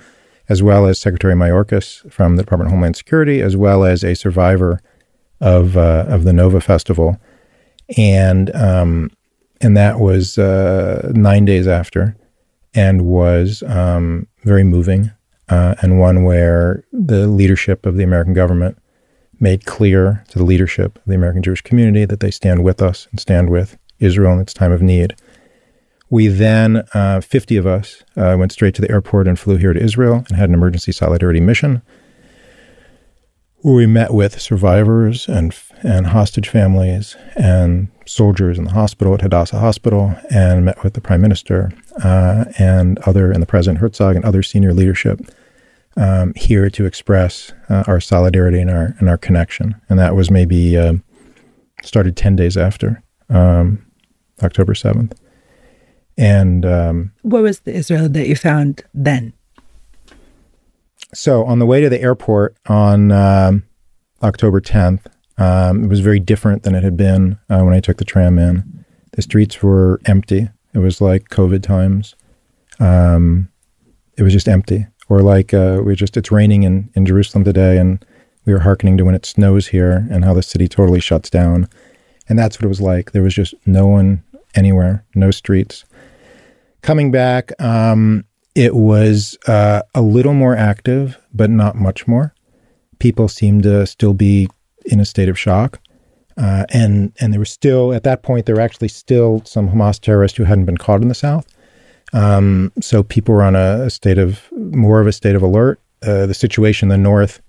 as 0.49 0.63
well 0.63 0.85
as 0.85 0.99
Secretary 0.99 1.33
Mayorkas 1.33 2.11
from 2.11 2.35
the 2.35 2.43
Department 2.43 2.67
of 2.67 2.71
Homeland 2.71 2.95
Security, 2.95 3.41
as 3.41 3.55
well 3.55 3.83
as 3.83 4.03
a 4.03 4.15
survivor 4.15 4.81
of 5.41 5.77
uh, 5.77 6.05
of 6.07 6.23
the 6.23 6.33
Nova 6.33 6.61
Festival, 6.61 7.17
and 7.97 8.53
um, 8.55 9.11
and 9.61 9.75
that 9.77 9.99
was 9.99 10.37
uh, 10.37 11.11
nine 11.13 11.45
days 11.45 11.67
after, 11.67 12.15
and 12.73 13.05
was 13.05 13.63
um, 13.63 14.27
very 14.43 14.63
moving, 14.63 15.11
and 15.49 15.99
one 15.99 16.23
where 16.23 16.83
the 16.91 17.27
leadership 17.27 17.85
of 17.85 17.95
the 17.95 18.03
American 18.03 18.33
government 18.33 18.77
made 19.39 19.65
clear 19.65 20.23
to 20.29 20.39
the 20.39 20.45
leadership 20.45 20.97
of 20.97 21.03
the 21.05 21.15
American 21.15 21.43
Jewish 21.43 21.61
community 21.61 22.05
that 22.05 22.21
they 22.21 22.31
stand 22.31 22.63
with 22.63 22.81
us 22.81 23.07
and 23.11 23.19
stand 23.19 23.49
with 23.49 23.77
Israel 23.99 24.33
in 24.33 24.39
its 24.39 24.53
time 24.53 24.71
of 24.71 24.81
need. 24.81 25.15
We 26.09 26.27
then, 26.27 26.83
uh, 26.93 27.21
50 27.21 27.57
of 27.57 27.65
us, 27.65 28.03
uh, 28.15 28.35
went 28.37 28.51
straight 28.51 28.75
to 28.75 28.81
the 28.81 28.91
airport 28.91 29.27
and 29.27 29.37
flew 29.37 29.57
here 29.57 29.73
to 29.73 29.81
Israel 29.81 30.23
and 30.27 30.37
had 30.37 30.49
an 30.49 30.55
emergency 30.55 30.91
solidarity 30.91 31.39
mission 31.39 31.81
where 33.65 33.73
we 33.73 33.87
met 33.87 34.13
with 34.13 34.39
survivors 34.39 35.27
and, 35.27 35.55
and 35.81 36.05
hostage 36.05 36.47
families 36.47 37.17
and 37.35 37.87
soldiers 38.05 38.59
in 38.59 38.65
the 38.65 38.71
hospital 38.71 39.15
at 39.15 39.21
Hadassah 39.21 39.57
Hospital 39.57 40.15
and 40.29 40.63
met 40.65 40.83
with 40.83 40.93
the 40.93 41.01
prime 41.01 41.21
minister 41.21 41.71
uh, 42.03 42.45
and 42.59 42.99
other, 42.99 43.31
and 43.31 43.41
the 43.41 43.47
president 43.47 43.79
Herzog 43.79 44.15
and 44.15 44.23
other 44.23 44.43
senior 44.43 44.71
leadership 44.71 45.19
um, 45.97 46.33
here 46.35 46.69
to 46.69 46.85
express 46.85 47.53
uh, 47.69 47.83
our 47.87 47.99
solidarity 47.99 48.59
and 48.59 48.69
our 48.69 48.95
and 48.99 49.09
our 49.09 49.17
connection. 49.17 49.81
And 49.89 49.97
that 49.97 50.15
was 50.15 50.29
maybe 50.29 50.77
uh, 50.77 50.95
started 51.81 52.15
ten 52.15 52.35
days 52.35 52.57
after 52.57 53.01
um, 53.29 53.84
October 54.43 54.75
seventh. 54.75 55.19
And 56.17 56.65
um, 56.65 57.11
what 57.23 57.43
was 57.43 57.59
the 57.61 57.73
Israel 57.73 58.07
that 58.09 58.27
you 58.27 58.35
found 58.35 58.83
then? 58.93 59.33
So 61.13 61.45
on 61.45 61.59
the 61.59 61.65
way 61.65 61.81
to 61.81 61.89
the 61.89 62.01
airport 62.01 62.55
on 62.67 63.11
um, 63.11 63.63
October 64.23 64.61
tenth, 64.61 65.07
um, 65.37 65.83
it 65.83 65.87
was 65.87 65.99
very 65.99 66.19
different 66.19 66.63
than 66.63 66.75
it 66.75 66.83
had 66.83 66.95
been 66.95 67.37
uh, 67.49 67.61
when 67.61 67.73
I 67.73 67.79
took 67.79 67.97
the 67.97 68.05
tram 68.05 68.39
in. 68.39 68.85
The 69.11 69.21
streets 69.21 69.61
were 69.61 69.99
empty. 70.05 70.49
It 70.73 70.79
was 70.79 71.01
like 71.01 71.29
COVID 71.29 71.63
times. 71.63 72.15
Um, 72.79 73.49
it 74.17 74.23
was 74.23 74.33
just 74.33 74.47
empty 74.47 74.87
or 75.09 75.21
like 75.21 75.53
uh, 75.53 75.81
we 75.83 75.95
just 75.95 76.17
it's 76.17 76.31
raining 76.31 76.63
in 76.63 76.89
in 76.95 77.05
Jerusalem 77.05 77.43
today, 77.43 77.77
and 77.77 78.03
we 78.45 78.53
were 78.53 78.59
hearkening 78.59 78.97
to 78.97 79.05
when 79.05 79.15
it 79.15 79.25
snows 79.25 79.67
here 79.67 80.07
and 80.09 80.25
how 80.25 80.33
the 80.33 80.43
city 80.43 80.67
totally 80.67 80.99
shuts 80.99 81.29
down, 81.29 81.67
and 82.27 82.37
that's 82.37 82.57
what 82.57 82.65
it 82.65 82.69
was 82.69 82.81
like. 82.81 83.11
There 83.11 83.21
was 83.21 83.33
just 83.33 83.53
no 83.65 83.87
one 83.87 84.23
anywhere, 84.55 85.05
no 85.15 85.31
streets. 85.31 85.85
Coming 86.81 87.11
back, 87.11 87.51
um, 87.61 88.25
it 88.53 88.75
was 88.75 89.37
uh, 89.47 89.81
a 89.93 90.01
little 90.01 90.33
more 90.33 90.55
active, 90.55 91.17
but 91.33 91.49
not 91.49 91.75
much 91.75 92.07
more. 92.07 92.33
People 92.99 93.27
seemed 93.27 93.63
to 93.63 93.85
still 93.85 94.13
be 94.13 94.47
in 94.85 94.99
a 94.99 95.05
state 95.05 95.29
of 95.29 95.37
shock. 95.37 95.79
Uh, 96.37 96.65
and 96.69 97.13
and 97.21 97.31
there 97.31 97.39
were 97.39 97.45
still 97.45 97.93
at 97.93 98.03
that 98.03 98.21
point 98.21 98.45
there 98.45 98.55
were 98.55 98.61
actually 98.61 98.89
still 98.89 99.41
some 99.45 99.69
Hamas 99.69 99.99
terrorists 100.01 100.37
who 100.37 100.43
hadn't 100.43 100.65
been 100.65 100.77
caught 100.77 101.01
in 101.01 101.07
the 101.07 101.15
south, 101.15 101.47
um, 102.11 102.71
so 102.81 103.03
people 103.03 103.35
were 103.35 103.43
on 103.43 103.55
a, 103.55 103.83
a, 103.83 103.89
state 103.89 104.17
of 104.17 104.49
more 104.51 104.99
of 104.99 105.07
a 105.07 105.11
state 105.11 105.35
of 105.35 105.41
alert. 105.41 105.79
Uh, 106.01 106.25
the 106.25 106.33
situation 106.33 106.87
in 106.87 106.89
the 106.89 107.09
north, 107.09 107.41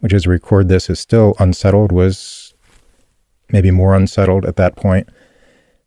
which 0.00 0.12
as 0.12 0.26
we 0.26 0.32
record 0.32 0.68
this 0.68 0.88
is 0.88 0.98
still 0.98 1.34
unsettled, 1.38 1.92
was 1.92 2.45
maybe 3.50 3.70
more 3.70 3.94
unsettled 3.94 4.44
at 4.44 4.56
that 4.56 4.76
point. 4.76 5.08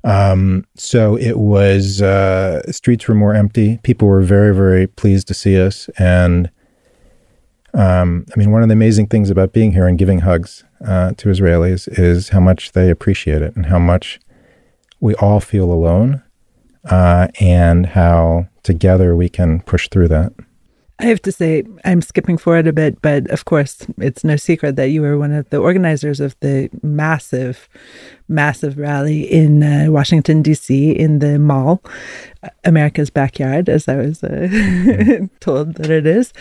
Um, 0.03 0.65
so 0.75 1.17
it 1.17 1.37
was 1.37 2.01
uh, 2.01 2.71
streets 2.71 3.07
were 3.07 3.15
more 3.15 3.33
empty. 3.33 3.79
People 3.83 4.07
were 4.07 4.21
very 4.21 4.55
very 4.55 4.87
pleased 4.87 5.27
to 5.27 5.33
see 5.33 5.59
us, 5.59 5.89
and 5.97 6.49
um, 7.73 8.25
I 8.33 8.39
mean 8.39 8.51
one 8.51 8.63
of 8.63 8.69
the 8.69 8.73
amazing 8.73 9.07
things 9.07 9.29
about 9.29 9.51
being 9.51 9.73
here 9.73 9.87
and 9.87 9.97
giving 9.97 10.19
hugs 10.19 10.63
uh, 10.85 11.11
to 11.17 11.29
Israelis 11.29 11.87
is 11.99 12.29
how 12.29 12.39
much 12.39 12.71
they 12.71 12.89
appreciate 12.89 13.41
it 13.41 13.55
and 13.55 13.65
how 13.65 13.79
much 13.79 14.19
we 15.01 15.15
all 15.15 15.39
feel 15.39 15.71
alone 15.71 16.23
uh, 16.85 17.27
and 17.39 17.87
how 17.87 18.47
together 18.63 19.15
we 19.15 19.29
can 19.29 19.61
push 19.61 19.89
through 19.89 20.07
that. 20.09 20.33
I 21.01 21.05
have 21.05 21.21
to 21.21 21.31
say, 21.31 21.63
I'm 21.85 22.01
skipping 22.01 22.37
forward 22.37 22.67
a 22.67 22.73
bit, 22.73 23.01
but 23.01 23.29
of 23.31 23.45
course, 23.45 23.87
it's 23.99 24.25
no 24.25 24.35
secret 24.35 24.75
that 24.75 24.89
you 24.89 25.01
were 25.01 25.17
one 25.17 25.31
of 25.31 25.49
the 25.49 25.57
organizers 25.57 26.19
of 26.19 26.35
the 26.41 26.69
massive, 26.83 27.69
massive 28.27 28.77
rally 28.77 29.21
in 29.21 29.63
uh, 29.63 29.85
Washington, 29.89 30.41
D.C., 30.41 30.91
in 30.91 31.19
the 31.19 31.39
mall, 31.39 31.81
America's 32.65 33.09
backyard, 33.09 33.69
as 33.69 33.87
I 33.87 33.95
was 33.95 34.21
uh, 34.25 35.27
told 35.39 35.75
that 35.75 35.89
it 35.89 36.05
is. 36.05 36.33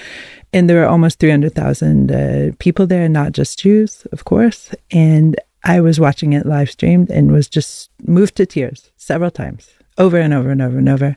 And 0.53 0.69
there 0.69 0.81
were 0.81 0.89
almost 0.89 1.21
300,000 1.21 2.11
uh, 2.11 2.51
people 2.59 2.89
there, 2.89 3.09
not 3.09 3.33
just 3.33 3.61
Jews, 3.61 4.09
of 4.11 4.25
course. 4.25 4.75
And 4.91 5.37
I 5.63 5.81
was 5.81 6.01
watching 6.01 6.33
it 6.33 6.47
live 6.47 6.71
streamed 6.71 7.11
and 7.11 7.31
was 7.31 7.49
just 7.49 7.91
moved 8.03 8.35
to 8.37 8.47
tears 8.47 8.91
several 8.97 9.31
times 9.31 9.71
over 9.99 10.19
and 10.19 10.35
over 10.35 10.51
and 10.51 10.63
over 10.63 10.79
and 10.79 10.89
over. 10.89 11.17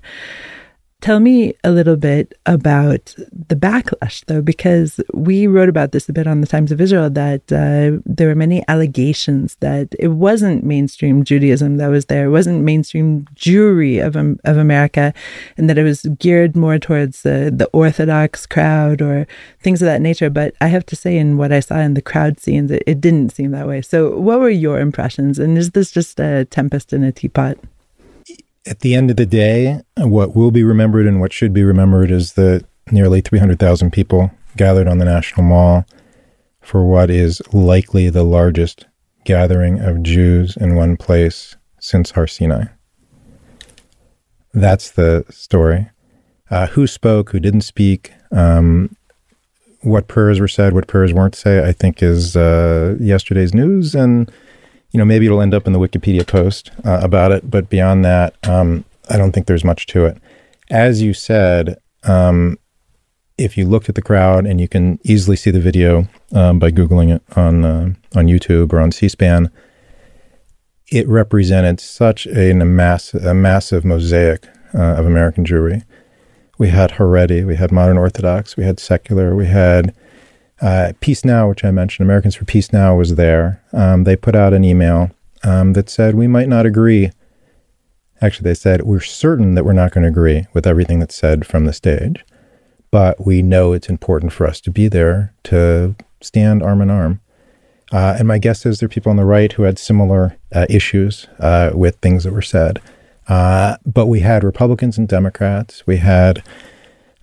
Tell 1.02 1.20
me 1.20 1.56
a 1.64 1.72
little 1.72 1.96
bit 1.96 2.38
about 2.46 3.16
the 3.48 3.56
backlash, 3.56 4.24
though, 4.26 4.44
because 4.44 5.00
we 5.16 5.48
wrote 5.48 5.68
about 5.68 5.94
this 5.94 6.08
a 6.08 6.14
bit 6.14 6.28
on 6.28 6.42
the 6.42 6.48
Times 6.48 6.72
of 6.72 6.80
Israel 6.80 7.10
that 7.10 7.52
uh, 7.52 8.00
there 8.06 8.28
were 8.28 8.36
many 8.36 8.64
allegations 8.68 9.56
that 9.62 9.96
it 9.98 10.10
wasn't 10.10 10.64
mainstream 10.64 11.24
Judaism 11.24 11.78
that 11.78 11.88
was 11.88 12.06
there, 12.06 12.26
it 12.26 12.30
wasn't 12.30 12.62
mainstream 12.62 13.26
Jewry 13.34 14.06
of 14.06 14.16
um, 14.16 14.40
of 14.44 14.58
America, 14.58 15.12
and 15.58 15.68
that 15.68 15.80
it 15.80 15.84
was 15.84 16.04
geared 16.20 16.56
more 16.56 16.78
towards 16.78 17.26
uh, 17.26 17.50
the 17.52 17.68
Orthodox 17.74 18.46
crowd 18.46 19.02
or 19.02 19.26
things 19.60 19.82
of 19.82 19.88
that 19.88 20.02
nature. 20.02 20.30
But 20.30 20.54
I 20.62 20.68
have 20.68 20.86
to 20.86 20.96
say, 20.96 21.18
in 21.18 21.36
what 21.36 21.52
I 21.52 21.62
saw 21.62 21.80
in 21.80 21.96
the 21.96 22.04
crowd 22.04 22.40
scenes, 22.40 22.70
it, 22.70 22.84
it 22.86 23.02
didn't 23.02 23.32
seem 23.32 23.50
that 23.52 23.68
way. 23.68 23.82
So, 23.82 24.20
what 24.20 24.40
were 24.40 24.52
your 24.52 24.80
impressions? 24.80 25.40
And 25.40 25.58
is 25.58 25.72
this 25.72 25.90
just 25.90 26.20
a 26.20 26.46
tempest 26.46 26.94
in 26.94 27.04
a 27.04 27.12
teapot? 27.12 27.58
At 28.66 28.80
the 28.80 28.96
end 28.96 29.10
of 29.10 29.18
the 29.18 29.26
day, 29.26 29.82
what 29.98 30.36
will 30.36 30.52
be 30.52 30.64
remembered 30.64 31.08
and 31.08 31.20
what 31.20 31.34
should 31.34 31.54
be 31.54 31.64
remembered 31.64 32.12
is 32.12 32.34
the 32.34 32.64
nearly 32.92 33.22
300,000 33.22 33.92
people 33.92 34.32
gathered 34.58 34.88
on 34.88 34.98
the 34.98 35.06
National 35.06 35.44
Mall 35.44 35.86
for 36.62 36.86
what 36.86 37.10
is 37.10 37.42
likely 37.54 38.10
the 38.10 38.24
largest 38.24 38.86
gathering 39.26 39.80
of 39.80 40.04
Jews 40.04 40.58
in 40.58 40.76
one 40.76 40.98
place 40.98 41.56
since 41.80 42.12
Har 42.12 42.28
Sinai. 42.28 42.66
That's 44.54 44.92
the 44.92 45.26
story. 45.30 45.90
Uh, 46.50 46.68
who 46.68 46.86
spoke, 46.86 47.32
who 47.32 47.40
didn't 47.40 47.62
speak, 47.62 48.12
um, 48.32 48.96
what 49.82 50.08
prayers 50.08 50.40
were 50.40 50.50
said, 50.50 50.74
what 50.74 50.88
prayers 50.88 51.14
weren't 51.14 51.36
said, 51.36 51.64
I 51.64 51.72
think 51.72 52.04
is 52.04 52.36
uh, 52.36 52.98
yesterday's 53.00 53.54
news. 53.54 53.96
And 53.96 54.30
you 54.92 54.98
know, 54.98 55.06
maybe 55.06 55.26
it'll 55.26 55.42
end 55.42 55.54
up 55.54 55.68
in 55.68 55.74
the 55.74 55.80
Wikipedia 55.80 56.26
post 56.26 56.72
uh, 56.86 57.00
about 57.02 57.32
it. 57.32 57.50
But 57.50 57.70
beyond 57.70 58.04
that, 58.06 58.36
um, 58.48 58.86
I 59.10 59.18
don't 59.18 59.32
think 59.32 59.48
there's 59.48 59.64
much 59.64 59.86
to 59.88 60.06
it. 60.06 60.18
As 60.70 61.02
you 61.02 61.14
said, 61.14 61.78
um, 62.04 62.58
if 63.38 63.58
you 63.58 63.66
looked 63.66 63.90
at 63.90 63.96
the 63.96 64.02
crowd, 64.02 64.46
and 64.46 64.62
you 64.62 64.68
can 64.68 65.00
easily 65.04 65.36
see 65.36 65.52
the 65.52 65.60
video 65.60 66.08
um, 66.34 66.60
by 66.60 66.72
googling 66.72 67.14
it 67.16 67.24
on 67.36 67.66
uh, 67.66 67.94
on 68.16 68.28
YouTube 68.28 68.72
or 68.74 68.80
on 68.80 68.92
C-SPAN, 68.92 69.50
it 70.92 71.08
represented 71.08 71.80
such 71.80 72.28
a, 72.28 72.52
a, 72.52 72.66
mass, 72.66 73.14
a 73.14 73.34
massive 73.34 73.86
mosaic 73.86 74.48
uh, 74.74 74.96
of 74.96 75.06
American 75.06 75.46
Jewry. 75.46 75.84
We 76.58 76.68
had 76.70 76.92
Haredi, 76.92 77.46
we 77.48 77.56
had 77.56 77.72
modern 77.72 77.98
Orthodox, 77.98 78.56
we 78.58 78.66
had 78.66 78.80
secular, 78.80 79.36
we 79.36 79.48
had 79.48 79.96
uh, 80.62 80.94
Peace 81.00 81.26
Now, 81.26 81.50
which 81.50 81.66
I 81.66 81.72
mentioned. 81.72 82.06
Americans 82.06 82.36
for 82.36 82.46
Peace 82.46 82.72
Now 82.72 82.96
was 82.96 83.16
there. 83.16 83.64
Um, 83.74 84.04
they 84.04 84.16
put 84.16 84.36
out 84.36 84.54
an 84.54 84.64
email 84.64 85.12
um, 85.44 85.74
that 85.74 85.90
said 85.90 86.16
we 86.16 86.28
might 86.28 86.48
not 86.48 86.66
agree. 86.66 87.12
Actually, 88.22 88.50
they 88.50 88.54
said 88.56 88.84
we're 88.84 89.00
certain 89.00 89.56
that 89.56 89.66
we're 89.66 89.74
not 89.74 89.92
going 89.92 90.04
to 90.04 90.10
agree 90.10 90.46
with 90.54 90.68
everything 90.68 91.00
that's 91.00 91.16
said 91.16 91.46
from 91.46 91.66
the 91.66 91.74
stage, 91.74 92.24
but 92.92 93.26
we 93.26 93.42
know 93.42 93.74
it's 93.74 93.90
important 93.90 94.32
for 94.32 94.46
us 94.46 94.62
to 94.62 94.72
be 94.72 94.88
there 94.88 95.34
to 95.44 95.96
stand 96.22 96.62
arm 96.62 96.82
in 96.82 96.92
arm. 96.92 97.20
Uh, 97.92 98.16
and 98.18 98.28
my 98.28 98.38
guess 98.38 98.66
is 98.66 98.80
there 98.80 98.86
are 98.86 98.90
people 98.90 99.10
on 99.10 99.18
the 99.18 99.26
right 99.26 99.52
who 99.54 99.64
had 99.64 99.78
similar 99.78 100.38
uh, 100.54 100.66
issues 100.70 101.28
uh, 101.40 101.72
with 101.74 101.98
things 101.98 102.24
that 102.24 102.32
were 102.32 102.42
said. 102.42 102.80
Uh, 103.28 103.78
but 103.86 104.08
we 104.08 104.22
had 104.22 104.44
Republicans 104.44 104.98
and 104.98 105.08
Democrats. 105.08 105.86
We 105.86 105.98
had 105.98 106.44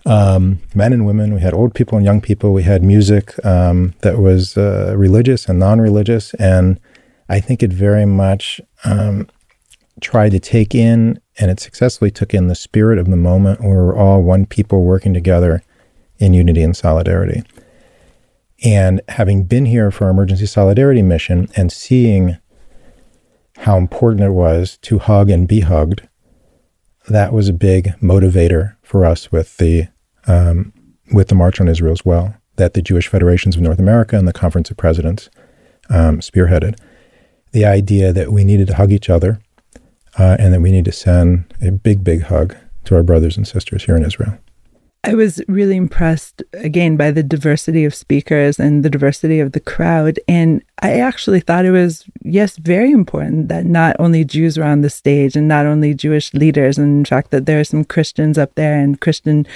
um, 0.05 0.59
men 0.73 0.93
and 0.93 1.05
women. 1.05 1.33
We 1.33 1.41
had 1.41 1.53
old 1.53 1.73
people 1.73 1.97
and 1.97 2.05
young 2.05 2.21
people. 2.21 2.53
We 2.53 2.63
had 2.63 2.83
music 2.83 3.43
um, 3.45 3.93
that 4.01 4.19
was 4.19 4.57
uh, 4.57 4.93
religious 4.97 5.47
and 5.47 5.59
non 5.59 5.79
religious. 5.79 6.33
And 6.35 6.79
I 7.27 7.39
think 7.39 7.61
it 7.61 7.71
very 7.71 8.05
much 8.05 8.61
um, 8.85 9.27
tried 10.01 10.31
to 10.31 10.39
take 10.39 10.73
in, 10.73 11.19
and 11.37 11.51
it 11.51 11.59
successfully 11.59 12.11
took 12.11 12.33
in 12.33 12.47
the 12.47 12.55
spirit 12.55 12.97
of 12.97 13.09
the 13.09 13.17
moment 13.17 13.61
where 13.61 13.83
we're 13.83 13.97
all 13.97 14.21
one 14.23 14.45
people 14.45 14.83
working 14.83 15.13
together 15.13 15.61
in 16.17 16.33
unity 16.33 16.63
and 16.63 16.75
solidarity. 16.75 17.43
And 18.63 19.01
having 19.07 19.43
been 19.43 19.65
here 19.65 19.89
for 19.91 20.05
our 20.05 20.11
emergency 20.11 20.45
solidarity 20.45 21.01
mission 21.01 21.49
and 21.55 21.71
seeing 21.71 22.37
how 23.59 23.77
important 23.77 24.23
it 24.23 24.31
was 24.31 24.77
to 24.81 24.99
hug 24.99 25.29
and 25.29 25.47
be 25.47 25.61
hugged, 25.61 26.07
that 27.07 27.33
was 27.33 27.49
a 27.49 27.53
big 27.53 27.93
motivator 28.01 28.75
for 28.81 29.05
us 29.05 29.31
with 29.31 29.57
the 29.57 29.87
um, 30.27 30.73
with 31.11 31.29
the 31.29 31.35
March 31.35 31.59
on 31.59 31.67
Israel 31.67 31.93
as 31.93 32.05
well. 32.05 32.35
That 32.57 32.73
the 32.73 32.81
Jewish 32.81 33.07
Federations 33.07 33.55
of 33.55 33.61
North 33.61 33.79
America 33.79 34.17
and 34.17 34.27
the 34.27 34.33
Conference 34.33 34.69
of 34.69 34.77
Presidents 34.77 35.29
um, 35.89 36.19
spearheaded 36.19 36.77
the 37.51 37.65
idea 37.65 38.13
that 38.13 38.31
we 38.31 38.43
needed 38.43 38.67
to 38.67 38.75
hug 38.75 38.91
each 38.91 39.09
other 39.09 39.41
uh, 40.17 40.37
and 40.39 40.53
that 40.53 40.61
we 40.61 40.71
need 40.71 40.85
to 40.85 40.91
send 40.91 41.51
a 41.61 41.71
big, 41.71 42.03
big 42.03 42.23
hug 42.23 42.55
to 42.85 42.95
our 42.95 43.03
brothers 43.03 43.37
and 43.37 43.47
sisters 43.47 43.85
here 43.85 43.95
in 43.95 44.05
Israel. 44.05 44.37
I 45.05 45.15
was 45.15 45.41
really 45.47 45.77
impressed 45.77 46.43
again 46.53 46.97
by 46.97 47.11
the 47.11 47.23
diversity 47.23 47.85
of 47.85 47.95
speakers 47.95 48.59
and 48.59 48.83
the 48.83 48.89
diversity 48.89 49.39
of 49.39 49.53
the 49.53 49.61
crowd. 49.61 50.19
And 50.27 50.61
I 50.81 50.99
actually 50.99 51.39
thought 51.39 51.63
it 51.63 51.71
was, 51.71 52.03
yes, 52.21 52.57
very 52.57 52.91
important 52.91 53.47
that 53.47 53.65
not 53.65 53.95
only 53.97 54.25
Jews 54.25 54.57
were 54.57 54.65
on 54.65 54.81
the 54.81 54.89
stage 54.89 55.37
and 55.37 55.47
not 55.47 55.65
only 55.65 55.93
Jewish 55.93 56.33
leaders, 56.33 56.77
and 56.77 56.99
in 56.99 57.05
fact, 57.05 57.31
that 57.31 57.45
there 57.45 57.61
are 57.61 57.63
some 57.63 57.85
Christians 57.85 58.37
up 58.37 58.55
there 58.55 58.77
and 58.77 58.99
Christian 58.99 59.47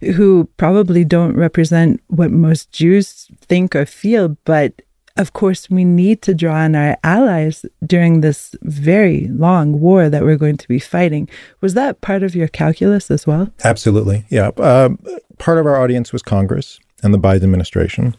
who 0.00 0.48
probably 0.58 1.02
don't 1.02 1.34
represent 1.34 2.02
what 2.08 2.30
most 2.30 2.70
Jews 2.70 3.28
think 3.40 3.74
or 3.74 3.86
feel, 3.86 4.36
but 4.44 4.82
of 5.16 5.32
course, 5.32 5.70
we 5.70 5.84
need 5.84 6.22
to 6.22 6.34
draw 6.34 6.56
on 6.56 6.74
our 6.74 6.96
allies 7.04 7.64
during 7.86 8.20
this 8.20 8.54
very 8.62 9.28
long 9.28 9.78
war 9.80 10.08
that 10.08 10.24
we're 10.24 10.36
going 10.36 10.56
to 10.56 10.68
be 10.68 10.80
fighting. 10.80 11.28
Was 11.60 11.74
that 11.74 12.00
part 12.00 12.24
of 12.24 12.34
your 12.34 12.48
calculus 12.48 13.10
as 13.10 13.26
well? 13.26 13.52
Absolutely. 13.62 14.24
Yeah. 14.28 14.48
Uh, 14.56 14.90
part 15.38 15.58
of 15.58 15.66
our 15.66 15.80
audience 15.80 16.12
was 16.12 16.22
Congress 16.22 16.80
and 17.02 17.14
the 17.14 17.18
Biden 17.18 17.44
administration. 17.44 18.16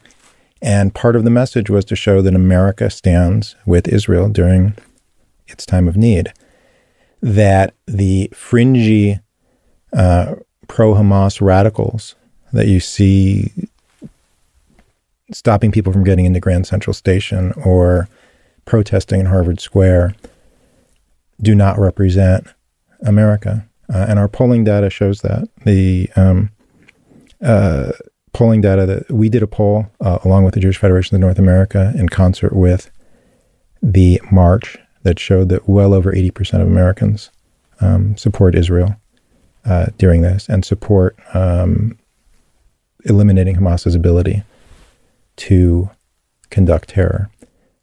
And 0.61 0.95
part 0.95 1.17
of 1.17 1.25
the 1.25 1.29
message 1.29 1.69
was 1.69 1.83
to 1.85 1.97
show 1.97 2.21
that 2.21 2.33
America 2.33 2.89
stands 2.89 3.55
with 3.65 3.89
Israel 3.89 4.29
during 4.29 4.75
its 5.47 5.65
time 5.65 5.89
of 5.89 5.97
need. 5.97 6.31
That 7.21 7.73
the 7.87 8.29
fringy 8.33 9.19
uh, 9.91 10.35
pro 10.67 10.93
Hamas 10.93 11.41
radicals 11.41 12.15
that 12.53 12.67
you 12.67 12.79
see 12.79 13.51
stopping 15.31 15.71
people 15.71 15.91
from 15.91 16.03
getting 16.03 16.25
into 16.25 16.39
Grand 16.39 16.67
Central 16.67 16.93
Station 16.93 17.51
or 17.63 18.07
protesting 18.65 19.19
in 19.19 19.25
Harvard 19.25 19.59
Square 19.59 20.15
do 21.41 21.55
not 21.55 21.77
represent 21.79 22.47
America. 23.05 23.67
Uh, 23.93 24.05
and 24.07 24.17
our 24.17 24.27
polling 24.27 24.63
data 24.63 24.89
shows 24.89 25.21
that. 25.21 25.47
The 25.63 26.09
um, 26.15 26.49
uh, 27.41 27.91
polling 28.33 28.61
data 28.61 28.85
that 28.85 29.11
we 29.11 29.29
did 29.29 29.43
a 29.43 29.47
poll 29.47 29.87
uh, 30.01 30.19
along 30.23 30.43
with 30.43 30.53
the 30.53 30.59
Jewish 30.59 30.77
Federation 30.77 31.15
of 31.15 31.21
North 31.21 31.39
America 31.39 31.93
in 31.95 32.09
concert 32.09 32.53
with 32.53 32.91
the 33.81 34.19
march 34.31 34.77
that 35.03 35.19
showed 35.19 35.49
that 35.49 35.69
well 35.69 35.93
over 35.93 36.11
80% 36.11 36.61
of 36.61 36.67
Americans 36.67 37.29
um, 37.79 38.17
support 38.17 38.55
Israel 38.55 38.95
uh, 39.65 39.87
during 39.97 40.21
this 40.21 40.49
and 40.49 40.65
support 40.65 41.15
um, 41.33 41.97
eliminating 43.05 43.55
Hamas's 43.55 43.95
ability 43.95 44.43
to 45.37 45.89
conduct 46.49 46.89
terror. 46.89 47.29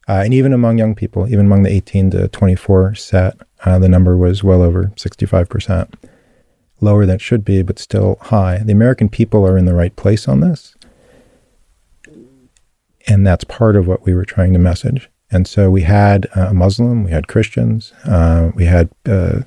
Uh, 0.07 0.21
and 0.25 0.33
even 0.33 0.51
among 0.51 0.77
young 0.77 0.95
people, 0.95 1.27
even 1.27 1.45
among 1.45 1.63
the 1.63 1.71
18 1.71 2.11
to 2.11 2.27
24 2.27 2.95
set, 2.95 3.37
uh, 3.65 3.79
the 3.79 3.87
number 3.87 4.17
was 4.17 4.43
well 4.43 4.61
over 4.61 4.91
65%. 4.95 5.93
Lower 6.81 7.05
than 7.05 7.15
it 7.15 7.21
should 7.21 7.45
be, 7.45 7.61
but 7.61 7.79
still 7.79 8.17
high. 8.19 8.57
The 8.57 8.73
American 8.73 9.07
people 9.07 9.47
are 9.47 9.57
in 9.57 9.65
the 9.65 9.73
right 9.73 9.95
place 9.95 10.27
on 10.27 10.41
this. 10.41 10.75
And 13.07 13.25
that's 13.25 13.45
part 13.45 13.75
of 13.75 13.87
what 13.87 14.05
we 14.05 14.13
were 14.13 14.25
trying 14.25 14.53
to 14.53 14.59
message. 14.59 15.09
And 15.31 15.47
so 15.47 15.69
we 15.69 15.81
had 15.81 16.27
uh, 16.35 16.47
a 16.49 16.53
Muslim, 16.53 17.03
we 17.03 17.11
had 17.11 17.27
Christians, 17.27 17.93
uh, 18.05 18.51
we 18.53 18.65
had 18.65 18.89
uh, 19.05 19.41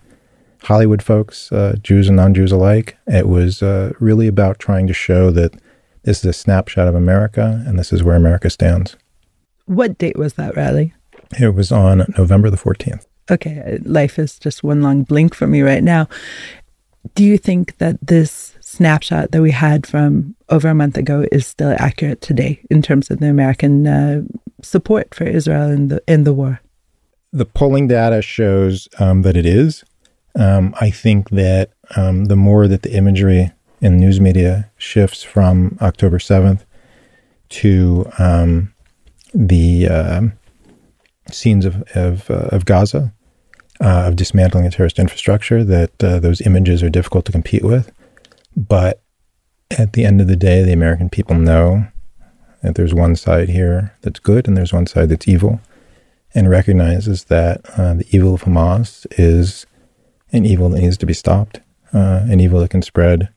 Hollywood 0.62 1.02
folks, 1.02 1.52
uh, 1.52 1.76
Jews 1.82 2.08
and 2.08 2.16
non 2.16 2.34
Jews 2.34 2.50
alike. 2.50 2.96
It 3.06 3.28
was 3.28 3.62
really 4.00 4.26
about 4.26 4.58
trying 4.58 4.86
to 4.88 4.94
show 4.94 5.30
that 5.30 5.54
this 6.06 6.20
is 6.20 6.24
a 6.24 6.32
snapshot 6.32 6.86
of 6.86 6.94
America, 6.94 7.62
and 7.66 7.78
this 7.78 7.92
is 7.92 8.02
where 8.02 8.14
America 8.14 8.48
stands. 8.48 8.96
What 9.66 9.98
date 9.98 10.16
was 10.16 10.34
that 10.34 10.56
rally? 10.56 10.94
It 11.38 11.54
was 11.54 11.72
on 11.72 12.06
November 12.16 12.48
the 12.48 12.56
14th. 12.56 13.04
Okay, 13.28 13.78
life 13.82 14.16
is 14.16 14.38
just 14.38 14.62
one 14.62 14.82
long 14.82 15.02
blink 15.02 15.34
for 15.34 15.48
me 15.48 15.62
right 15.62 15.82
now. 15.82 16.08
Do 17.16 17.24
you 17.24 17.36
think 17.36 17.78
that 17.78 17.98
this 18.00 18.54
snapshot 18.60 19.32
that 19.32 19.42
we 19.42 19.50
had 19.50 19.84
from 19.84 20.36
over 20.48 20.68
a 20.68 20.74
month 20.74 20.96
ago 20.96 21.26
is 21.32 21.44
still 21.44 21.74
accurate 21.78 22.20
today 22.20 22.60
in 22.70 22.82
terms 22.82 23.10
of 23.10 23.18
the 23.18 23.28
American 23.28 23.86
uh, 23.88 24.22
support 24.62 25.12
for 25.12 25.24
Israel 25.24 25.70
in 25.70 25.88
the 25.88 26.00
in 26.06 26.22
the 26.22 26.32
war? 26.32 26.60
The 27.32 27.46
polling 27.46 27.88
data 27.88 28.22
shows 28.22 28.88
um, 29.00 29.22
that 29.22 29.36
it 29.36 29.44
is. 29.44 29.84
Um, 30.36 30.72
I 30.80 30.90
think 30.90 31.30
that 31.30 31.70
um, 31.96 32.26
the 32.26 32.36
more 32.36 32.68
that 32.68 32.82
the 32.82 32.94
imagery 32.94 33.50
in 33.80 33.98
news 33.98 34.20
media 34.20 34.70
shifts 34.76 35.22
from 35.22 35.76
October 35.80 36.18
7th 36.18 36.64
to 37.48 38.10
um, 38.18 38.72
the 39.34 39.88
uh, 39.88 40.22
scenes 41.30 41.64
of, 41.64 41.82
of, 41.94 42.30
uh, 42.30 42.48
of 42.52 42.64
Gaza, 42.64 43.12
uh, 43.80 44.04
of 44.06 44.16
dismantling 44.16 44.66
a 44.66 44.70
terrorist 44.70 44.98
infrastructure, 44.98 45.62
that 45.64 46.02
uh, 46.02 46.18
those 46.18 46.40
images 46.40 46.82
are 46.82 46.90
difficult 46.90 47.24
to 47.26 47.32
compete 47.32 47.64
with. 47.64 47.92
But 48.56 49.02
at 49.70 49.92
the 49.92 50.04
end 50.04 50.20
of 50.20 50.28
the 50.28 50.36
day, 50.36 50.62
the 50.62 50.72
American 50.72 51.10
people 51.10 51.36
know 51.36 51.86
that 52.62 52.74
there's 52.74 52.94
one 52.94 53.16
side 53.16 53.48
here 53.48 53.94
that's 54.00 54.18
good 54.18 54.48
and 54.48 54.56
there's 54.56 54.72
one 54.72 54.86
side 54.86 55.10
that's 55.10 55.28
evil, 55.28 55.60
and 56.34 56.50
recognizes 56.50 57.24
that 57.24 57.60
uh, 57.78 57.94
the 57.94 58.06
evil 58.10 58.34
of 58.34 58.42
Hamas 58.42 59.06
is 59.18 59.66
an 60.32 60.44
evil 60.44 60.68
that 60.70 60.80
needs 60.80 60.96
to 60.98 61.06
be 61.06 61.12
stopped, 61.12 61.60
uh, 61.92 62.24
an 62.28 62.40
evil 62.40 62.60
that 62.60 62.70
can 62.70 62.82
spread 62.82 63.28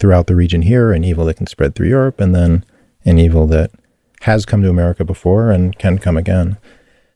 throughout 0.00 0.26
the 0.26 0.34
region 0.34 0.62
here, 0.62 0.92
an 0.92 1.04
evil 1.04 1.24
that 1.26 1.36
can 1.36 1.46
spread 1.46 1.74
through 1.74 1.88
Europe, 1.88 2.20
and 2.20 2.34
then 2.34 2.64
an 3.04 3.18
evil 3.18 3.46
that 3.46 3.70
has 4.22 4.44
come 4.44 4.62
to 4.62 4.68
America 4.68 5.04
before 5.04 5.50
and 5.50 5.78
can 5.78 5.98
come 5.98 6.16
again. 6.16 6.56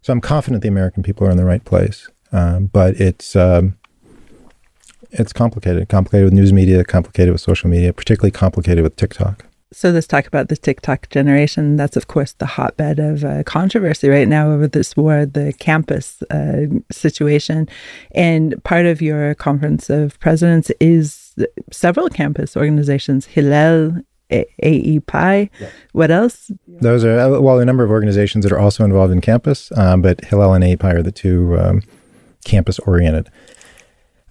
So 0.03 0.13
I'm 0.13 0.21
confident 0.21 0.63
the 0.63 0.69
American 0.69 1.03
people 1.03 1.27
are 1.27 1.31
in 1.31 1.37
the 1.37 1.45
right 1.45 1.65
place, 1.65 2.09
um, 2.31 2.67
but 2.67 3.01
it's 3.01 3.35
um, 3.35 3.77
it's 5.11 5.33
complicated. 5.33 5.89
Complicated 5.89 6.27
with 6.27 6.35
news 6.35 6.53
media, 6.53 6.85
complicated 6.85 7.33
with 7.33 7.41
social 7.41 7.71
media, 7.71 7.93
particularly 7.93 8.31
complicated 8.31 8.85
with 8.85 8.97
TikTok. 8.97 9.47
So 9.73 9.91
let's 9.91 10.07
talk 10.07 10.27
about 10.29 10.49
the 10.49 10.57
TikTok 10.57 11.09
generation. 11.11 11.77
That's, 11.77 11.97
of 11.97 12.07
course, 12.07 12.33
the 12.35 12.47
hotbed 12.47 13.01
of 13.01 13.25
uh, 13.25 13.43
controversy 13.43 14.09
right 14.09 14.29
now 14.29 14.53
over 14.53 14.69
this 14.69 14.97
war, 14.97 15.27
the 15.27 15.53
campus 15.59 16.23
uh, 16.31 16.67
situation. 16.93 17.69
And 18.13 18.63
part 18.63 18.87
of 18.87 19.03
your 19.03 19.35
conference 19.35 19.91
of 19.91 20.21
presidents 20.21 20.71
is 20.81 21.24
several 21.71 22.09
campus 22.09 22.57
organizations, 22.57 23.27
Hillel, 23.27 24.03
AEPI. 24.31 25.51
Yeah. 25.61 25.71
What 25.93 26.11
else? 26.11 26.51
Those 26.67 27.05
are, 27.05 27.19
uh, 27.19 27.41
well, 27.41 27.59
a 27.59 27.65
number 27.65 27.85
of 27.85 27.91
organizations 27.91 28.45
that 28.45 28.53
are 28.53 28.59
also 28.59 28.85
involved 28.85 29.13
in 29.13 29.21
campus, 29.21 29.71
um, 29.77 30.03
but 30.03 30.25
Hillel 30.25 30.55
and 30.55 30.65
AEPI 30.65 30.95
are 30.95 31.03
the 31.03 31.13
two 31.13 31.59
um, 31.59 31.83
campus 32.45 32.79
oriented. 32.81 33.31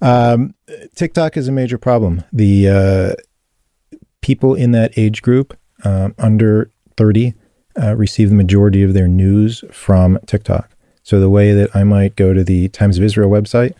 Um, 0.01 0.53
TikTok 0.95 1.37
is 1.37 1.47
a 1.47 1.51
major 1.51 1.77
problem. 1.77 2.23
The 2.33 2.69
uh, 2.69 3.97
people 4.21 4.53
in 4.55 4.71
that 4.71 4.97
age 4.97 5.21
group 5.21 5.57
um, 5.85 6.13
under 6.17 6.71
30 6.97 7.33
uh, 7.81 7.95
receive 7.95 8.29
the 8.29 8.35
majority 8.35 8.83
of 8.83 8.93
their 8.93 9.07
news 9.07 9.63
from 9.71 10.19
TikTok. 10.25 10.69
So 11.03 11.19
the 11.19 11.29
way 11.29 11.53
that 11.53 11.75
I 11.75 11.83
might 11.83 12.15
go 12.15 12.33
to 12.33 12.43
the 12.43 12.69
Times 12.69 12.97
of 12.97 13.03
Israel 13.03 13.29
website 13.29 13.73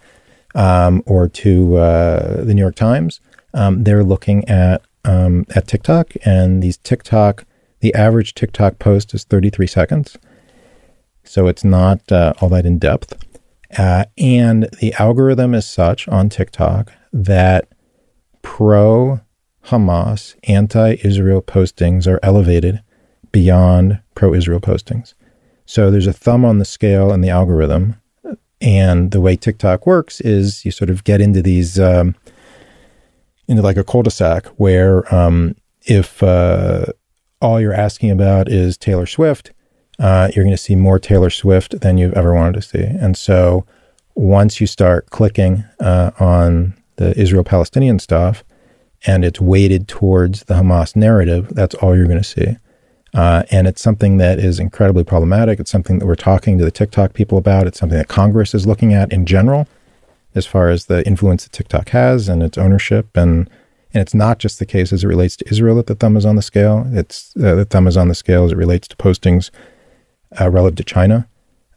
um, 0.55 1.03
or 1.05 1.27
to 1.27 1.77
uh, 1.77 2.43
the 2.43 2.53
New 2.53 2.61
York 2.61 2.75
Times, 2.75 3.19
um, 3.53 3.83
they're 3.83 4.03
looking 4.03 4.47
at 4.47 4.81
um, 5.05 5.45
at 5.53 5.67
TikTok, 5.67 6.13
and 6.23 6.63
these 6.63 6.77
TikTok, 6.77 7.45
the 7.81 7.93
average 7.93 8.33
TikTok 8.33 8.79
post 8.79 9.13
is 9.13 9.25
33 9.25 9.67
seconds, 9.67 10.17
so 11.23 11.47
it's 11.47 11.63
not 11.63 12.11
uh, 12.11 12.33
all 12.39 12.49
that 12.49 12.65
in 12.65 12.79
depth. 12.79 13.13
Uh, 13.77 14.05
and 14.17 14.69
the 14.79 14.93
algorithm 14.99 15.53
is 15.53 15.65
such 15.65 16.07
on 16.07 16.29
TikTok 16.29 16.93
that 17.11 17.67
pro 18.41 19.19
Hamas, 19.65 20.35
anti 20.43 20.97
Israel 21.03 21.41
postings 21.41 22.07
are 22.07 22.19
elevated 22.21 22.81
beyond 23.31 23.99
pro 24.13 24.33
Israel 24.33 24.59
postings. 24.59 25.13
So 25.65 25.89
there's 25.89 26.07
a 26.07 26.13
thumb 26.13 26.43
on 26.43 26.59
the 26.59 26.65
scale 26.65 27.11
in 27.11 27.21
the 27.21 27.29
algorithm. 27.29 27.95
And 28.63 29.11
the 29.11 29.21
way 29.21 29.35
TikTok 29.35 29.85
works 29.85 30.21
is 30.21 30.63
you 30.63 30.71
sort 30.71 30.89
of 30.89 31.03
get 31.03 31.19
into 31.19 31.41
these, 31.41 31.79
um, 31.79 32.15
into 33.47 33.61
like 33.61 33.77
a 33.77 33.83
cul 33.83 34.03
de 34.03 34.09
sac 34.09 34.47
where 34.57 35.13
um, 35.13 35.55
if 35.81 36.23
uh, 36.23 36.85
all 37.41 37.59
you're 37.59 37.73
asking 37.73 38.09
about 38.09 38.49
is 38.49 38.77
Taylor 38.77 39.05
Swift, 39.05 39.51
uh, 39.99 40.29
you're 40.33 40.45
going 40.45 40.55
to 40.55 40.61
see 40.61 40.75
more 40.75 40.97
Taylor 40.97 41.29
Swift 41.29 41.81
than 41.81 41.97
you've 41.97 42.13
ever 42.13 42.33
wanted 42.33 42.53
to 42.53 42.61
see. 42.61 42.83
And 42.83 43.17
so 43.17 43.65
once 44.15 44.61
you 44.61 44.67
start 44.67 45.09
clicking 45.09 45.65
uh, 45.81 46.11
on 46.19 46.73
the 46.95 47.19
Israel 47.19 47.43
Palestinian 47.43 47.99
stuff 47.99 48.45
and 49.05 49.25
it's 49.25 49.41
weighted 49.41 49.89
towards 49.89 50.45
the 50.45 50.53
Hamas 50.53 50.95
narrative, 50.95 51.49
that's 51.49 51.75
all 51.75 51.95
you're 51.95 52.07
going 52.07 52.17
to 52.17 52.23
see. 52.23 52.55
Uh, 53.13 53.43
and 53.51 53.67
it's 53.67 53.81
something 53.81 54.17
that 54.17 54.39
is 54.39 54.59
incredibly 54.59 55.03
problematic. 55.03 55.59
It's 55.59 55.69
something 55.69 55.99
that 55.99 56.05
we're 56.05 56.15
talking 56.15 56.57
to 56.57 56.65
the 56.65 56.71
TikTok 56.71 57.13
people 57.13 57.37
about. 57.37 57.67
It's 57.67 57.79
something 57.79 57.97
that 57.97 58.07
Congress 58.07 58.55
is 58.55 58.65
looking 58.65 58.93
at 58.93 59.13
in 59.13 59.25
general, 59.25 59.67
as 60.33 60.45
far 60.47 60.69
as 60.69 60.85
the 60.85 61.05
influence 61.05 61.43
that 61.43 61.51
TikTok 61.51 61.89
has 61.89 62.27
and 62.27 62.41
its 62.41 62.57
ownership. 62.57 63.15
And 63.15 63.49
and 63.93 64.01
it's 64.01 64.15
not 64.15 64.39
just 64.39 64.57
the 64.57 64.65
case 64.65 64.91
as 64.91 65.03
it 65.03 65.07
relates 65.07 65.37
to 65.37 65.49
Israel 65.49 65.75
that 65.75 65.85
the 65.85 65.93
thumb 65.93 66.17
is 66.17 66.25
on 66.25 66.35
the 66.35 66.41
scale. 66.41 66.87
It's 66.91 67.35
uh, 67.37 67.53
the 67.53 67.65
thumb 67.65 67.87
is 67.87 67.95
on 67.95 68.07
the 68.07 68.15
scale 68.15 68.45
as 68.45 68.51
it 68.51 68.57
relates 68.57 68.87
to 68.87 68.95
postings 68.95 69.51
uh, 70.39 70.49
relative 70.49 70.77
to 70.77 70.83
China. 70.83 71.27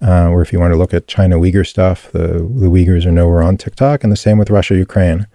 Uh, 0.00 0.28
or 0.28 0.42
if 0.42 0.52
you 0.52 0.60
want 0.60 0.72
to 0.72 0.78
look 0.78 0.94
at 0.94 1.08
China 1.08 1.36
Uyghur 1.36 1.66
stuff, 1.66 2.12
the, 2.12 2.28
the 2.28 2.68
Uyghurs 2.68 3.06
are 3.06 3.12
nowhere 3.12 3.42
on 3.42 3.56
TikTok, 3.56 4.02
and 4.02 4.12
the 4.12 4.16
same 4.16 4.36
with 4.36 4.50
Russia 4.50 4.76
Ukraine, 4.76 5.26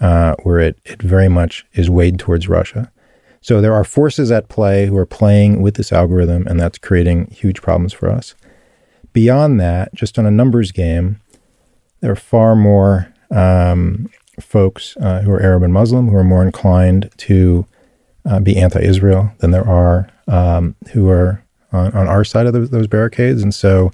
uh, 0.00 0.34
where 0.42 0.58
it, 0.58 0.78
it 0.84 1.00
very 1.00 1.28
much 1.28 1.66
is 1.72 1.88
weighed 1.88 2.18
towards 2.18 2.48
Russia. 2.48 2.90
So 3.42 3.60
there 3.60 3.74
are 3.74 3.84
forces 3.84 4.30
at 4.30 4.48
play 4.48 4.86
who 4.86 4.96
are 4.98 5.06
playing 5.06 5.62
with 5.62 5.76
this 5.76 5.92
algorithm, 5.92 6.46
and 6.46 6.60
that's 6.60 6.78
creating 6.78 7.30
huge 7.30 7.62
problems 7.62 7.92
for 7.92 8.10
us. 8.10 8.34
Beyond 9.12 9.58
that, 9.60 9.94
just 9.94 10.18
on 10.18 10.26
a 10.26 10.30
numbers 10.30 10.72
game, 10.72 11.20
there 12.00 12.12
are 12.12 12.16
far 12.16 12.54
more 12.54 13.12
um, 13.30 14.10
folks 14.40 14.96
uh, 14.98 15.20
who 15.20 15.30
are 15.30 15.42
Arab 15.42 15.62
and 15.62 15.72
Muslim 15.72 16.08
who 16.08 16.16
are 16.16 16.24
more 16.24 16.42
inclined 16.42 17.10
to 17.16 17.66
uh, 18.26 18.40
be 18.40 18.56
anti-Israel 18.56 19.32
than 19.38 19.50
there 19.50 19.66
are 19.66 20.10
um, 20.28 20.76
who 20.92 21.08
are 21.08 21.42
on, 21.72 21.92
on 21.92 22.08
our 22.08 22.24
side 22.24 22.46
of 22.46 22.52
those, 22.52 22.70
those, 22.70 22.86
barricades. 22.86 23.42
And 23.42 23.54
so, 23.54 23.90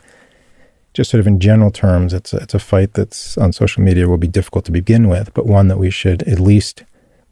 just 0.92 1.11
sort 1.11 1.20
of 1.20 1.26
in 1.26 1.40
general 1.40 1.70
terms, 1.70 2.12
it's 2.12 2.32
a, 2.32 2.38
it's 2.38 2.54
a 2.54 2.59
fight 2.59 2.94
that's 2.94 3.37
on 3.38 3.52
social 3.52 3.82
media 3.82 4.09
will 4.09 4.18
be 4.18 4.26
difficult 4.26 4.64
to 4.64 4.72
begin 4.72 5.09
with, 5.09 5.32
but 5.35 5.46
one 5.46 5.68
that 5.68 5.78
we 5.78 5.90
should 5.90 6.22
at 6.24 6.40
least 6.40 6.85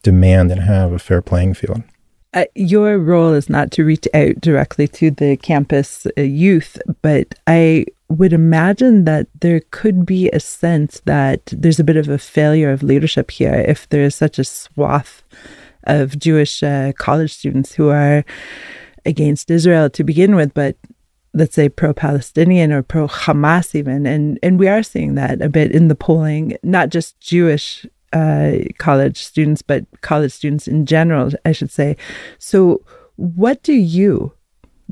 demand 0.03 0.53
and 0.53 0.61
have 0.61 0.92
a 0.92 0.98
fair 0.98 1.22
playing 1.22 1.55
field 1.55 1.83
uh, 2.35 2.44
your 2.55 2.99
role 2.99 3.33
is 3.33 3.49
not 3.49 3.70
to 3.70 3.85
reach 3.85 4.09
out 4.12 4.40
directly 4.40 4.88
to 4.88 5.11
the 5.11 5.37
campus 5.37 6.07
uh, 6.18 6.20
youth, 6.20 6.77
but 7.01 7.35
I 7.47 7.87
would 8.09 8.33
imagine 8.33 9.05
that 9.05 9.29
there 9.40 9.62
could 9.70 10.05
be 10.05 10.29
a 10.31 10.40
sense 10.40 11.01
that 11.05 11.47
there's 11.47 11.81
a 11.81 11.85
bit 11.85 11.97
of 11.97 12.09
a 12.09 12.18
failure 12.18 12.70
of 12.70 12.83
leadership 12.83 13.31
here 13.31 13.55
if 13.55 13.88
there 13.88 14.03
is 14.03 14.14
such 14.14 14.38
a 14.38 14.44
swath 14.44 15.23
of 15.85 16.18
Jewish 16.18 16.62
uh, 16.62 16.92
college 16.99 17.33
students 17.33 17.75
who 17.75 17.88
are 17.90 18.25
against 19.07 19.51
Israel 19.51 19.88
to 19.90 20.03
begin 20.03 20.35
with, 20.35 20.53
but 20.55 20.77
let's 21.35 21.55
say 21.55 21.68
pro-Palestinian 21.68 22.73
or 22.73 22.83
pro-Hamas 22.83 23.75
even, 23.75 24.07
and 24.07 24.38
and 24.42 24.59
we 24.59 24.68
are 24.68 24.83
seeing 24.83 25.14
that 25.14 25.40
a 25.40 25.49
bit 25.49 25.73
in 25.73 25.88
the 25.88 25.94
polling, 25.94 26.57
not 26.62 26.88
just 26.88 27.20
Jewish 27.20 27.87
uh, 28.14 28.53
college 28.79 29.22
students, 29.22 29.61
but 29.61 29.85
college 30.00 30.33
students 30.33 30.68
in 30.68 30.87
general, 30.87 31.31
I 31.44 31.53
should 31.53 31.70
say. 31.70 31.96
So, 32.38 32.83
what 33.16 33.62
do 33.62 33.72
you 33.72 34.33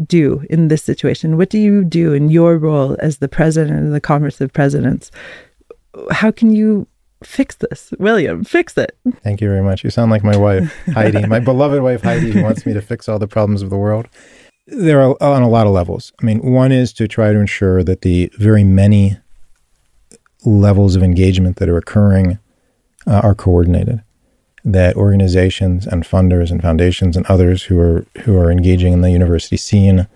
do 0.05 0.45
in 0.51 0.69
this 0.69 0.83
situation? 0.83 1.37
What 1.37 1.49
do 1.49 1.59
you 1.59 1.85
do 1.85 2.13
in 2.13 2.31
your 2.31 2.59
role 2.59 2.97
as 2.99 3.19
the 3.19 3.29
president 3.29 3.87
of 3.87 3.93
the 3.93 4.01
Conference 4.01 4.41
of 4.41 4.53
Presidents? 4.53 5.11
How 6.11 6.31
can 6.31 6.53
you 6.53 6.87
fix 7.23 7.55
this, 7.57 7.93
William? 7.99 8.43
Fix 8.43 8.77
it. 8.77 8.99
Thank 9.23 9.41
you 9.41 9.49
very 9.49 9.63
much. 9.63 9.85
You 9.85 9.91
sound 9.91 10.11
like 10.11 10.25
my 10.25 10.37
wife, 10.37 10.75
Heidi, 10.93 11.25
my 11.27 11.39
beloved 11.53 11.81
wife, 11.81 12.03
Heidi, 12.03 12.33
who 12.33 12.43
wants 12.43 12.67
me 12.67 12.73
to 12.73 12.83
fix 12.83 13.09
all 13.09 13.19
the 13.21 13.29
problems 13.29 13.63
of 13.63 13.71
the 13.71 13.77
world. 13.77 14.09
There 14.67 15.01
are 15.01 15.17
on 15.21 15.43
a 15.43 15.49
lot 15.49 15.67
of 15.67 15.73
levels. 15.73 16.13
I 16.21 16.25
mean, 16.25 16.39
one 16.39 16.73
is 16.73 16.93
to 16.95 17.07
try 17.07 17.33
to 17.33 17.39
ensure 17.39 17.85
that 17.85 18.01
the 18.01 18.33
very 18.39 18.65
many 18.65 19.17
levels 20.45 20.97
of 20.97 21.03
engagement 21.03 21.57
that 21.57 21.69
are 21.69 21.77
occurring 21.77 22.39
uh, 23.07 23.21
are 23.23 23.35
coordinated. 23.35 24.03
That 24.65 24.97
organizations 24.97 25.87
and 25.87 26.05
funders 26.05 26.51
and 26.51 26.63
foundations 26.63 27.17
and 27.17 27.27
others 27.27 27.65
who 27.65 27.81
are 27.81 28.07
who 28.21 28.37
are 28.37 28.51
engaging 28.51 28.93
in 28.93 29.01
the 29.01 29.11
university 29.11 29.57
scene, 29.57 30.07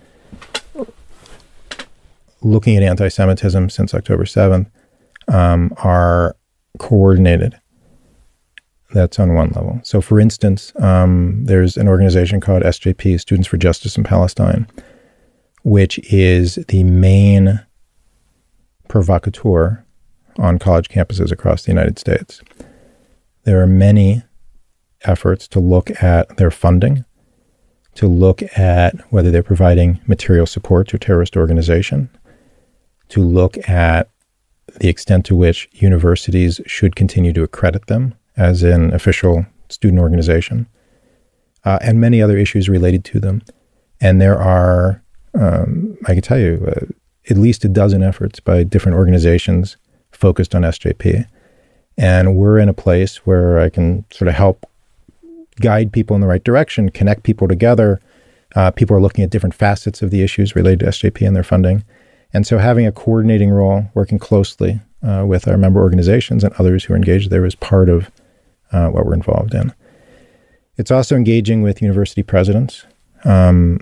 looking 2.41 2.77
at 2.77 2.83
anti-Semitism 2.83 3.69
since 3.69 3.93
October 3.93 4.25
seventh, 4.25 4.69
um, 5.27 5.73
are 5.77 6.37
coordinated. 6.79 7.59
That's 8.93 9.19
on 9.19 9.33
one 9.33 9.49
level. 9.49 9.81
So, 9.83 9.99
for 9.99 10.19
instance, 10.19 10.71
um, 10.77 11.43
there's 11.43 11.75
an 11.75 11.89
organization 11.89 12.39
called 12.39 12.63
SJP, 12.63 13.19
Students 13.19 13.47
for 13.47 13.57
Justice 13.57 13.97
in 13.97 14.05
Palestine, 14.05 14.65
which 15.63 15.99
is 16.11 16.55
the 16.69 16.83
main 16.85 17.59
provocateur 18.87 19.83
on 20.37 20.57
college 20.57 20.87
campuses 20.87 21.31
across 21.31 21.63
the 21.63 21.71
United 21.71 21.99
States. 21.99 22.41
There 23.47 23.61
are 23.61 23.67
many 23.67 24.23
efforts 25.05 25.47
to 25.47 25.61
look 25.61 26.03
at 26.03 26.35
their 26.35 26.51
funding, 26.51 27.05
to 27.95 28.05
look 28.05 28.41
at 28.57 28.99
whether 29.09 29.31
they're 29.31 29.41
providing 29.41 30.01
material 30.05 30.45
support 30.45 30.89
to 30.89 30.97
a 30.97 30.99
terrorist 30.99 31.37
organization, 31.37 32.09
to 33.07 33.21
look 33.21 33.57
at 33.69 34.09
the 34.81 34.89
extent 34.89 35.25
to 35.27 35.35
which 35.37 35.69
universities 35.71 36.59
should 36.65 36.97
continue 36.97 37.31
to 37.31 37.41
accredit 37.41 37.87
them 37.87 38.15
as 38.35 38.63
an 38.63 38.93
official 38.93 39.45
student 39.69 40.01
organization, 40.01 40.67
uh, 41.63 41.79
and 41.81 42.01
many 42.01 42.21
other 42.21 42.37
issues 42.37 42.67
related 42.67 43.05
to 43.05 43.17
them. 43.17 43.41
And 44.01 44.19
there 44.19 44.37
are, 44.37 45.01
um, 45.39 45.97
I 46.05 46.15
can 46.15 46.21
tell 46.21 46.37
you, 46.37 46.65
uh, 46.67 46.85
at 47.29 47.37
least 47.37 47.63
a 47.63 47.69
dozen 47.69 48.03
efforts 48.03 48.41
by 48.41 48.63
different 48.63 48.97
organizations 48.97 49.77
focused 50.11 50.53
on 50.53 50.63
SJP. 50.63 51.25
And 51.97 52.35
we're 52.35 52.59
in 52.59 52.69
a 52.69 52.73
place 52.73 53.25
where 53.25 53.59
I 53.59 53.69
can 53.69 54.05
sort 54.11 54.27
of 54.27 54.35
help 54.35 54.69
guide 55.59 55.91
people 55.91 56.15
in 56.15 56.21
the 56.21 56.27
right 56.27 56.43
direction, 56.43 56.89
connect 56.89 57.23
people 57.23 57.47
together. 57.47 57.99
Uh, 58.55 58.71
people 58.71 58.95
are 58.95 59.01
looking 59.01 59.23
at 59.23 59.29
different 59.29 59.55
facets 59.55 60.01
of 60.01 60.11
the 60.11 60.21
issues 60.21 60.55
related 60.55 60.79
to 60.81 60.85
SJP 60.87 61.25
and 61.25 61.35
their 61.35 61.43
funding. 61.43 61.83
And 62.33 62.45
so 62.45 62.59
having 62.59 62.85
a 62.85 62.91
coordinating 62.91 63.49
role, 63.49 63.89
working 63.93 64.19
closely 64.19 64.79
uh, 65.01 65.25
with 65.27 65.47
our 65.47 65.57
member 65.57 65.81
organizations 65.81 66.43
and 66.43 66.53
others 66.55 66.83
who 66.83 66.93
are 66.93 66.97
engaged 66.97 67.29
there 67.29 67.45
is 67.45 67.55
part 67.55 67.89
of 67.89 68.11
uh, 68.71 68.89
what 68.89 69.05
we're 69.05 69.13
involved 69.13 69.53
in. 69.53 69.73
It's 70.77 70.91
also 70.91 71.15
engaging 71.15 71.63
with 71.63 71.81
university 71.81 72.21
presidents. 72.21 72.85
Um, 73.23 73.79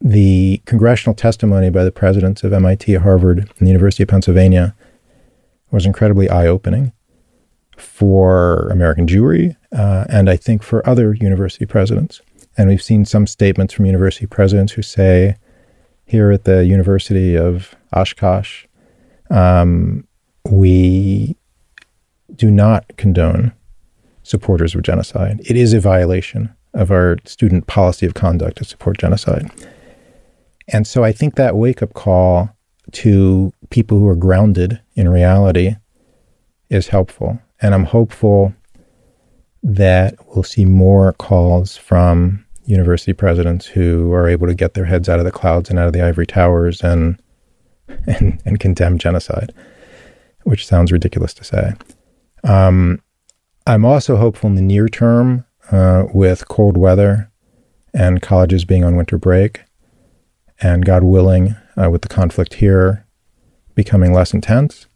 the 0.00 0.62
congressional 0.64 1.14
testimony 1.14 1.70
by 1.70 1.84
the 1.84 1.92
presidents 1.92 2.42
of 2.42 2.52
MIT, 2.52 2.94
Harvard, 2.94 3.38
and 3.38 3.58
the 3.58 3.66
University 3.66 4.02
of 4.02 4.08
Pennsylvania 4.08 4.74
was 5.70 5.86
incredibly 5.86 6.28
eye 6.28 6.46
opening 6.46 6.92
for 7.80 8.68
American 8.68 9.06
Jewry, 9.06 9.56
uh, 9.72 10.04
and 10.08 10.28
I 10.28 10.36
think 10.36 10.62
for 10.62 10.86
other 10.88 11.14
university 11.14 11.66
presidents. 11.66 12.20
And 12.56 12.68
we've 12.68 12.82
seen 12.82 13.04
some 13.04 13.26
statements 13.26 13.72
from 13.74 13.86
university 13.86 14.26
presidents 14.26 14.72
who 14.72 14.82
say, 14.82 15.36
here 16.04 16.30
at 16.30 16.44
the 16.44 16.64
University 16.64 17.36
of 17.36 17.74
Oshkosh, 17.92 18.66
um, 19.30 20.06
we 20.44 21.36
do 22.34 22.50
not 22.50 22.84
condone 22.96 23.52
supporters 24.22 24.74
of 24.74 24.82
genocide. 24.82 25.40
It 25.44 25.56
is 25.56 25.72
a 25.72 25.80
violation 25.80 26.54
of 26.74 26.90
our 26.90 27.16
student 27.24 27.66
policy 27.66 28.06
of 28.06 28.14
conduct 28.14 28.58
to 28.58 28.64
support 28.64 28.98
genocide. 28.98 29.50
And 30.68 30.86
so 30.86 31.04
I 31.04 31.12
think 31.12 31.34
that 31.34 31.56
wake 31.56 31.82
up 31.82 31.94
call 31.94 32.50
to 32.92 33.52
people 33.70 33.98
who 33.98 34.08
are 34.08 34.16
grounded 34.16 34.80
in 34.94 35.08
reality 35.08 35.76
is 36.70 36.88
helpful. 36.88 37.40
And 37.60 37.74
I'm 37.74 37.84
hopeful 37.84 38.54
that 39.62 40.14
we'll 40.28 40.42
see 40.42 40.64
more 40.64 41.12
calls 41.14 41.76
from 41.76 42.46
university 42.64 43.12
presidents 43.12 43.66
who 43.66 44.12
are 44.12 44.28
able 44.28 44.46
to 44.46 44.54
get 44.54 44.74
their 44.74 44.86
heads 44.86 45.08
out 45.08 45.18
of 45.18 45.24
the 45.24 45.32
clouds 45.32 45.68
and 45.68 45.78
out 45.78 45.86
of 45.86 45.92
the 45.92 46.02
ivory 46.02 46.26
towers 46.26 46.82
and 46.82 47.20
and, 48.06 48.40
and 48.44 48.60
condemn 48.60 48.98
genocide, 48.98 49.52
which 50.44 50.66
sounds 50.66 50.92
ridiculous 50.92 51.34
to 51.34 51.44
say. 51.44 51.72
Um, 52.44 53.02
I'm 53.66 53.84
also 53.84 54.16
hopeful 54.16 54.48
in 54.48 54.56
the 54.56 54.62
near 54.62 54.88
term 54.88 55.44
uh, 55.70 56.04
with 56.14 56.48
cold 56.48 56.76
weather 56.76 57.30
and 57.92 58.22
colleges 58.22 58.64
being 58.64 58.84
on 58.84 58.96
winter 58.96 59.18
break, 59.18 59.62
and 60.60 60.84
God 60.84 61.02
willing, 61.02 61.56
uh, 61.76 61.90
with 61.90 62.02
the 62.02 62.08
conflict 62.08 62.54
here 62.54 63.06
becoming 63.74 64.12
less 64.12 64.32
intense, 64.32 64.86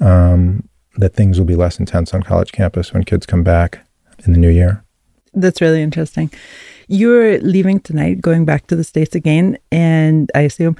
um, 0.00 0.68
that 0.96 1.14
things 1.14 1.38
will 1.38 1.46
be 1.46 1.56
less 1.56 1.78
intense 1.78 2.14
on 2.14 2.22
college 2.22 2.52
campus 2.52 2.92
when 2.92 3.04
kids 3.04 3.26
come 3.26 3.42
back 3.42 3.86
in 4.24 4.32
the 4.32 4.38
new 4.38 4.48
year. 4.48 4.82
That's 5.34 5.60
really 5.60 5.82
interesting. 5.82 6.30
You're 6.88 7.38
leaving 7.40 7.80
tonight, 7.80 8.20
going 8.20 8.44
back 8.44 8.66
to 8.68 8.76
the 8.76 8.84
States 8.84 9.14
again. 9.14 9.58
And 9.70 10.30
I 10.34 10.40
assume, 10.40 10.76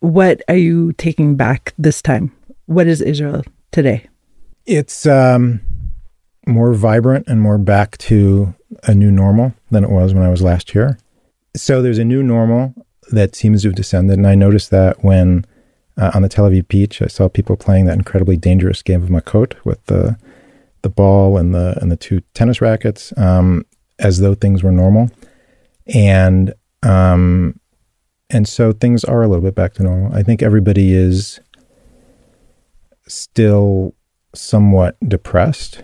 what 0.00 0.42
are 0.48 0.56
you 0.56 0.92
taking 0.94 1.36
back 1.36 1.74
this 1.76 2.00
time? 2.00 2.32
What 2.66 2.86
is 2.86 3.00
Israel 3.00 3.42
today? 3.72 4.06
It's 4.64 5.06
um, 5.06 5.60
more 6.46 6.72
vibrant 6.72 7.26
and 7.28 7.42
more 7.42 7.58
back 7.58 7.98
to 7.98 8.54
a 8.84 8.94
new 8.94 9.10
normal 9.10 9.54
than 9.70 9.84
it 9.84 9.90
was 9.90 10.14
when 10.14 10.22
I 10.22 10.30
was 10.30 10.42
last 10.42 10.70
here. 10.70 10.98
So 11.56 11.82
there's 11.82 11.98
a 11.98 12.04
new 12.04 12.22
normal 12.22 12.74
that 13.10 13.34
seems 13.34 13.62
to 13.62 13.68
have 13.68 13.74
descended. 13.74 14.18
And 14.18 14.26
I 14.26 14.34
noticed 14.34 14.70
that 14.70 15.04
when 15.04 15.44
uh, 15.96 16.10
on 16.14 16.22
the 16.22 16.28
Tel 16.28 16.48
Aviv 16.48 16.68
beach, 16.68 17.02
I 17.02 17.06
saw 17.06 17.28
people 17.28 17.56
playing 17.56 17.86
that 17.86 17.98
incredibly 17.98 18.36
dangerous 18.36 18.82
game 18.82 19.02
of 19.02 19.08
matkot 19.08 19.54
with 19.64 19.84
the 19.86 20.16
the 20.82 20.88
ball 20.88 21.36
and 21.36 21.54
the 21.54 21.76
and 21.80 21.92
the 21.92 21.96
two 21.96 22.20
tennis 22.32 22.60
rackets 22.60 23.12
um, 23.18 23.66
as 23.98 24.20
though 24.20 24.34
things 24.34 24.62
were 24.62 24.72
normal, 24.72 25.10
and 25.86 26.54
um, 26.82 27.58
and 28.30 28.48
so 28.48 28.72
things 28.72 29.04
are 29.04 29.22
a 29.22 29.28
little 29.28 29.44
bit 29.44 29.54
back 29.54 29.74
to 29.74 29.82
normal. 29.82 30.14
I 30.14 30.22
think 30.22 30.42
everybody 30.42 30.94
is 30.94 31.40
still 33.06 33.94
somewhat 34.34 34.96
depressed, 35.06 35.82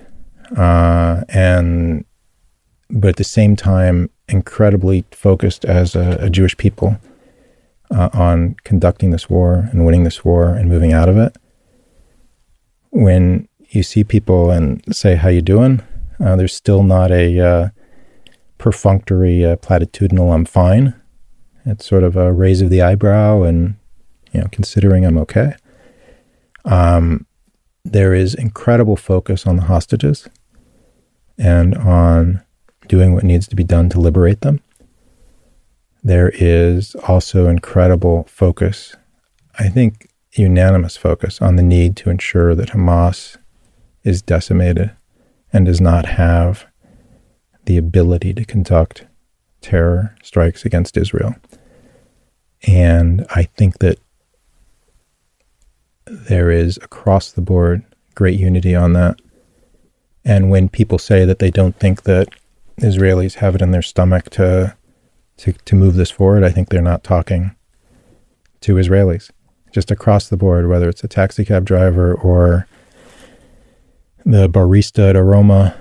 uh, 0.57 1.25
and 1.29 2.05
but 2.89 3.09
at 3.09 3.17
the 3.17 3.25
same 3.25 3.57
time 3.57 4.11
incredibly 4.29 5.05
focused 5.11 5.65
as 5.65 5.95
a, 5.95 6.19
a 6.21 6.31
Jewish 6.31 6.57
people 6.57 6.99
uh, 7.91 8.11
on 8.13 8.57
conducting 8.65 9.11
this 9.11 9.29
war 9.31 9.69
and 9.71 9.85
winning 9.85 10.05
this 10.05 10.25
war 10.25 10.49
and 10.49 10.69
moving 10.69 10.93
out 10.93 11.09
of 11.09 11.17
it. 11.17 11.37
When 12.91 13.49
you 13.71 13.83
see 13.83 14.05
people 14.05 14.51
and 14.51 14.83
say, 14.95 15.17
"How 15.17 15.29
you 15.29 15.43
doing?" 15.43 15.83
Uh, 16.19 16.37
there's 16.37 16.55
still 16.55 16.83
not 16.83 17.11
a 17.11 17.39
uh, 17.41 17.69
perfunctory, 18.59 19.45
uh, 19.45 19.57
platitudinal 19.57 20.35
"I'm 20.35 20.45
fine." 20.45 20.95
It's 21.65 21.85
sort 21.85 22.05
of 22.05 22.17
a 22.17 22.33
raise 22.33 22.63
of 22.63 22.71
the 22.71 22.81
eyebrow 22.81 23.43
and 23.43 23.77
you 24.33 24.41
know, 24.41 24.49
considering 24.53 25.05
I'm 25.05 25.19
okay. 25.19 25.55
Um, 26.65 27.27
there 27.85 28.15
is 28.15 28.35
incredible 28.35 28.97
focus 28.97 29.47
on 29.47 29.57
the 29.57 29.63
hostages 29.63 30.29
and 31.39 31.75
on 31.77 32.43
doing 32.89 33.15
what 33.15 33.25
needs 33.25 33.47
to 33.49 33.57
be 33.57 33.65
done 33.65 33.89
to 33.91 34.01
liberate 34.01 34.43
them. 34.43 34.61
There 36.07 36.31
is 36.33 36.95
also 37.09 37.49
incredible 37.49 38.29
focus, 38.31 38.95
I 39.59 39.69
think 39.69 40.09
unanimous 40.35 40.97
focus 40.97 41.43
on 41.43 41.57
the 41.57 41.65
need 41.65 41.97
to 41.97 42.11
ensure 42.11 42.55
that 42.55 42.69
Hamas 42.69 43.37
is 44.05 44.23
decimated 44.23 44.93
and 45.53 45.67
does 45.67 45.81
not 45.81 46.07
have 46.07 46.65
the 47.65 47.77
ability 47.77 48.33
to 48.35 48.45
conduct 48.45 49.05
terror 49.61 50.15
strikes 50.23 50.65
against 50.65 50.97
Israel. 50.97 51.35
And 52.69 53.27
I 53.31 53.43
think 53.43 53.79
that 53.79 53.99
there 56.07 56.53
is 56.53 56.77
across 56.77 57.33
the 57.33 57.41
board 57.41 57.83
great 58.15 58.39
unity 58.39 58.77
on 58.77 58.93
that. 58.93 59.21
And 60.25 60.51
when 60.51 60.69
people 60.69 61.01
say 61.01 61.25
that 61.25 61.41
they 61.41 61.51
don't 61.51 61.75
think 61.75 62.05
that 62.05 62.29
Israelis 62.81 63.35
have 63.35 63.57
it 63.57 63.63
in 63.63 63.73
their 63.73 63.83
stomach 63.83 64.31
to 64.31 64.77
to, 65.39 65.53
to 65.53 65.77
move 65.77 65.95
this 65.95 66.11
forward, 66.11 66.45
I 66.45 66.51
think 66.51 66.69
they're 66.69 66.83
not 66.83 67.05
talking 67.05 67.55
to 68.63 68.75
Israelis. 68.75 69.31
Just 69.73 69.91
across 69.91 70.29
the 70.29 70.37
board, 70.37 70.69
whether 70.69 70.89
it's 70.89 71.05
a 71.05 71.09
taxi 71.09 71.45
cab 71.45 71.65
driver 71.65 72.15
or 72.15 72.67
the 74.25 74.49
barista 74.49 75.11
at 75.11 75.17
Aroma, 75.17 75.77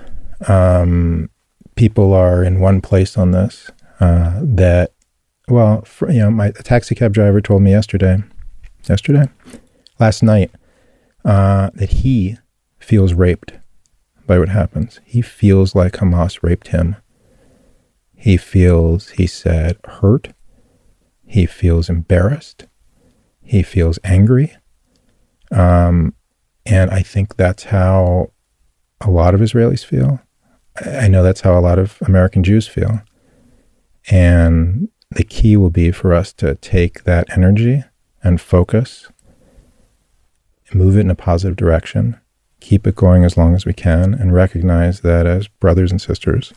um, 0.46 1.30
people 1.74 2.12
are 2.12 2.44
in 2.44 2.60
one 2.60 2.80
place 2.80 3.16
on 3.16 3.30
this. 3.30 3.70
Uh, 3.98 4.40
that, 4.42 4.92
well, 5.48 5.82
for, 5.82 6.10
you 6.10 6.18
know, 6.18 6.30
my 6.30 6.50
taxi 6.50 6.94
cab 6.94 7.14
driver 7.14 7.40
told 7.40 7.62
me 7.62 7.70
yesterday, 7.70 8.22
yesterday, 8.88 9.28
last 9.98 10.22
night, 10.22 10.50
uh, 11.24 11.70
that 11.74 11.90
he 11.90 12.36
feels 12.78 13.14
raped 13.14 13.54
by 14.26 14.38
what 14.38 14.50
happens. 14.50 15.00
He 15.04 15.22
feels 15.22 15.74
like 15.74 15.94
Hamas 15.94 16.42
raped 16.42 16.68
him. 16.68 16.96
He 18.16 18.36
feels, 18.36 19.10
he 19.10 19.26
said, 19.26 19.78
hurt. 19.84 20.32
He 21.24 21.46
feels 21.46 21.88
embarrassed. 21.88 22.66
He 23.42 23.62
feels 23.62 23.98
angry. 24.02 24.56
Um, 25.52 26.14
and 26.64 26.90
I 26.90 27.02
think 27.02 27.36
that's 27.36 27.64
how 27.64 28.32
a 29.00 29.10
lot 29.10 29.34
of 29.34 29.40
Israelis 29.40 29.84
feel. 29.84 30.20
I 30.84 31.08
know 31.08 31.22
that's 31.22 31.42
how 31.42 31.58
a 31.58 31.60
lot 31.60 31.78
of 31.78 31.98
American 32.02 32.42
Jews 32.42 32.66
feel. 32.66 33.02
And 34.10 34.88
the 35.10 35.24
key 35.24 35.56
will 35.56 35.70
be 35.70 35.90
for 35.90 36.12
us 36.12 36.32
to 36.34 36.56
take 36.56 37.04
that 37.04 37.30
energy 37.36 37.84
and 38.22 38.40
focus, 38.40 39.08
move 40.74 40.96
it 40.96 41.00
in 41.00 41.10
a 41.10 41.14
positive 41.14 41.56
direction, 41.56 42.20
keep 42.60 42.86
it 42.86 42.96
going 42.96 43.24
as 43.24 43.36
long 43.36 43.54
as 43.54 43.64
we 43.64 43.72
can, 43.72 44.14
and 44.14 44.34
recognize 44.34 45.00
that 45.00 45.26
as 45.26 45.48
brothers 45.48 45.90
and 45.90 46.00
sisters, 46.00 46.52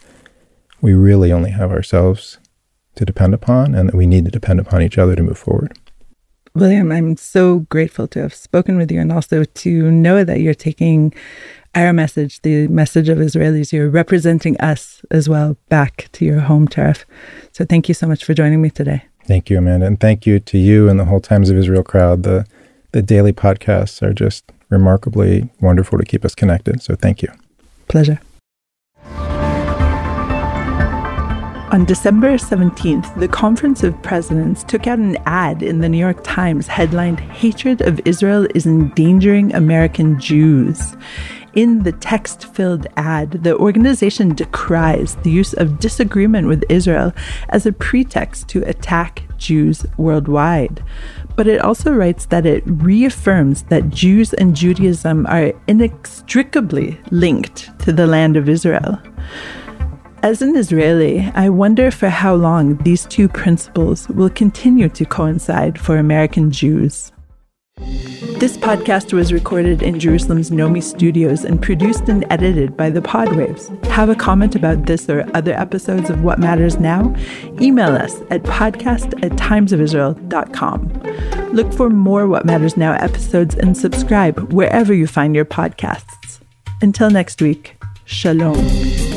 we 0.81 0.93
really 0.93 1.31
only 1.31 1.51
have 1.51 1.71
ourselves 1.71 2.37
to 2.95 3.05
depend 3.05 3.33
upon 3.33 3.75
and 3.75 3.89
that 3.89 3.95
we 3.95 4.05
need 4.05 4.25
to 4.25 4.31
depend 4.31 4.59
upon 4.59 4.81
each 4.81 4.97
other 4.97 5.15
to 5.15 5.23
move 5.23 5.37
forward. 5.37 5.77
William, 6.55 6.91
I'm 6.91 7.15
so 7.15 7.59
grateful 7.69 8.07
to 8.09 8.21
have 8.21 8.33
spoken 8.33 8.77
with 8.77 8.91
you 8.91 8.99
and 8.99 9.11
also 9.11 9.43
to 9.43 9.91
know 9.91 10.23
that 10.23 10.41
you're 10.41 10.53
taking 10.53 11.13
our 11.75 11.93
message, 11.93 12.41
the 12.41 12.67
message 12.67 13.09
of 13.09 13.19
Israelis, 13.19 13.71
you're 13.71 13.89
representing 13.89 14.59
us 14.59 15.01
as 15.11 15.29
well 15.29 15.55
back 15.69 16.09
to 16.13 16.25
your 16.25 16.39
home 16.39 16.67
turf. 16.67 17.05
So 17.51 17.63
thank 17.63 17.87
you 17.87 17.93
so 17.93 18.07
much 18.07 18.25
for 18.25 18.33
joining 18.33 18.61
me 18.61 18.71
today. 18.71 19.03
Thank 19.25 19.49
you, 19.49 19.59
Amanda. 19.59 19.85
And 19.85 19.99
thank 19.99 20.25
you 20.25 20.39
to 20.39 20.57
you 20.57 20.89
and 20.89 20.99
the 20.99 21.05
whole 21.05 21.19
Times 21.19 21.51
of 21.51 21.57
Israel 21.57 21.83
crowd. 21.83 22.23
The 22.23 22.47
the 22.91 23.03
daily 23.03 23.33
podcasts 23.33 24.01
are 24.01 24.13
just 24.13 24.51
remarkably 24.69 25.49
wonderful 25.61 25.99
to 25.99 26.05
keep 26.05 26.25
us 26.25 26.33
connected. 26.33 26.81
So 26.81 26.95
thank 26.95 27.21
you. 27.21 27.29
Pleasure. 27.87 28.19
On 31.71 31.85
December 31.85 32.31
17th, 32.31 33.19
the 33.19 33.27
Conference 33.27 33.83
of 33.83 34.01
Presidents 34.01 34.63
took 34.63 34.87
out 34.87 34.97
an 34.97 35.17
ad 35.27 35.61
in 35.61 35.81
the 35.81 35.87
New 35.87 35.99
York 35.99 36.23
Times 36.23 36.65
headlined 36.65 37.19
Hatred 37.19 37.81
of 37.81 38.01
Israel 38.05 38.47
is 38.55 38.65
Endangering 38.65 39.53
American 39.53 40.19
Jews. 40.19 40.97
In 41.53 41.83
the 41.83 41.91
text 41.91 42.45
filled 42.55 42.87
ad, 42.97 43.43
the 43.43 43.55
organization 43.55 44.33
decries 44.33 45.15
the 45.17 45.29
use 45.29 45.53
of 45.53 45.79
disagreement 45.79 46.47
with 46.47 46.63
Israel 46.69 47.13
as 47.49 47.67
a 47.67 47.71
pretext 47.71 48.47
to 48.49 48.67
attack 48.67 49.21
Jews 49.37 49.85
worldwide. 49.95 50.83
But 51.35 51.45
it 51.45 51.61
also 51.61 51.93
writes 51.93 52.25
that 52.27 52.47
it 52.47 52.63
reaffirms 52.65 53.61
that 53.63 53.91
Jews 53.91 54.33
and 54.33 54.55
Judaism 54.55 55.27
are 55.27 55.53
inextricably 55.67 56.99
linked 57.11 57.77
to 57.81 57.93
the 57.93 58.07
land 58.07 58.37
of 58.37 58.49
Israel. 58.49 58.99
As 60.21 60.41
an 60.41 60.57
Israeli, 60.57 61.31
I 61.33 61.47
wonder 61.47 61.91
for 61.91 62.09
how 62.09 62.35
long 62.35 62.75
these 62.83 63.05
two 63.05 63.29
principles 63.29 64.09
will 64.09 64.29
continue 64.29 64.89
to 64.89 65.05
coincide 65.05 65.79
for 65.79 65.97
American 65.97 66.51
Jews. 66.51 67.13
This 67.77 68.57
podcast 68.57 69.13
was 69.13 69.31
recorded 69.31 69.81
in 69.81 69.97
Jerusalem's 69.97 70.51
Nomi 70.51 70.83
Studios 70.83 71.45
and 71.45 71.61
produced 71.61 72.09
and 72.09 72.25
edited 72.29 72.75
by 72.75 72.89
the 72.89 72.99
Podwaves. 72.99 73.69
Have 73.85 74.09
a 74.09 74.15
comment 74.15 74.55
about 74.55 74.87
this 74.87 75.09
or 75.09 75.25
other 75.33 75.53
episodes 75.53 76.09
of 76.09 76.21
What 76.21 76.37
Matters 76.37 76.79
Now? 76.79 77.15
Email 77.61 77.95
us 77.95 78.19
at 78.29 78.43
podcast 78.43 79.23
at 79.23 79.31
timesofisrael.com. 79.33 81.53
Look 81.53 81.73
for 81.73 81.89
more 81.89 82.27
What 82.27 82.45
Matters 82.45 82.75
Now 82.75 82.95
episodes 82.95 83.55
and 83.55 83.77
subscribe 83.77 84.51
wherever 84.51 84.93
you 84.93 85.07
find 85.07 85.33
your 85.33 85.45
podcasts. 85.45 86.41
Until 86.81 87.09
next 87.09 87.41
week, 87.41 87.77
Shalom. 88.03 89.08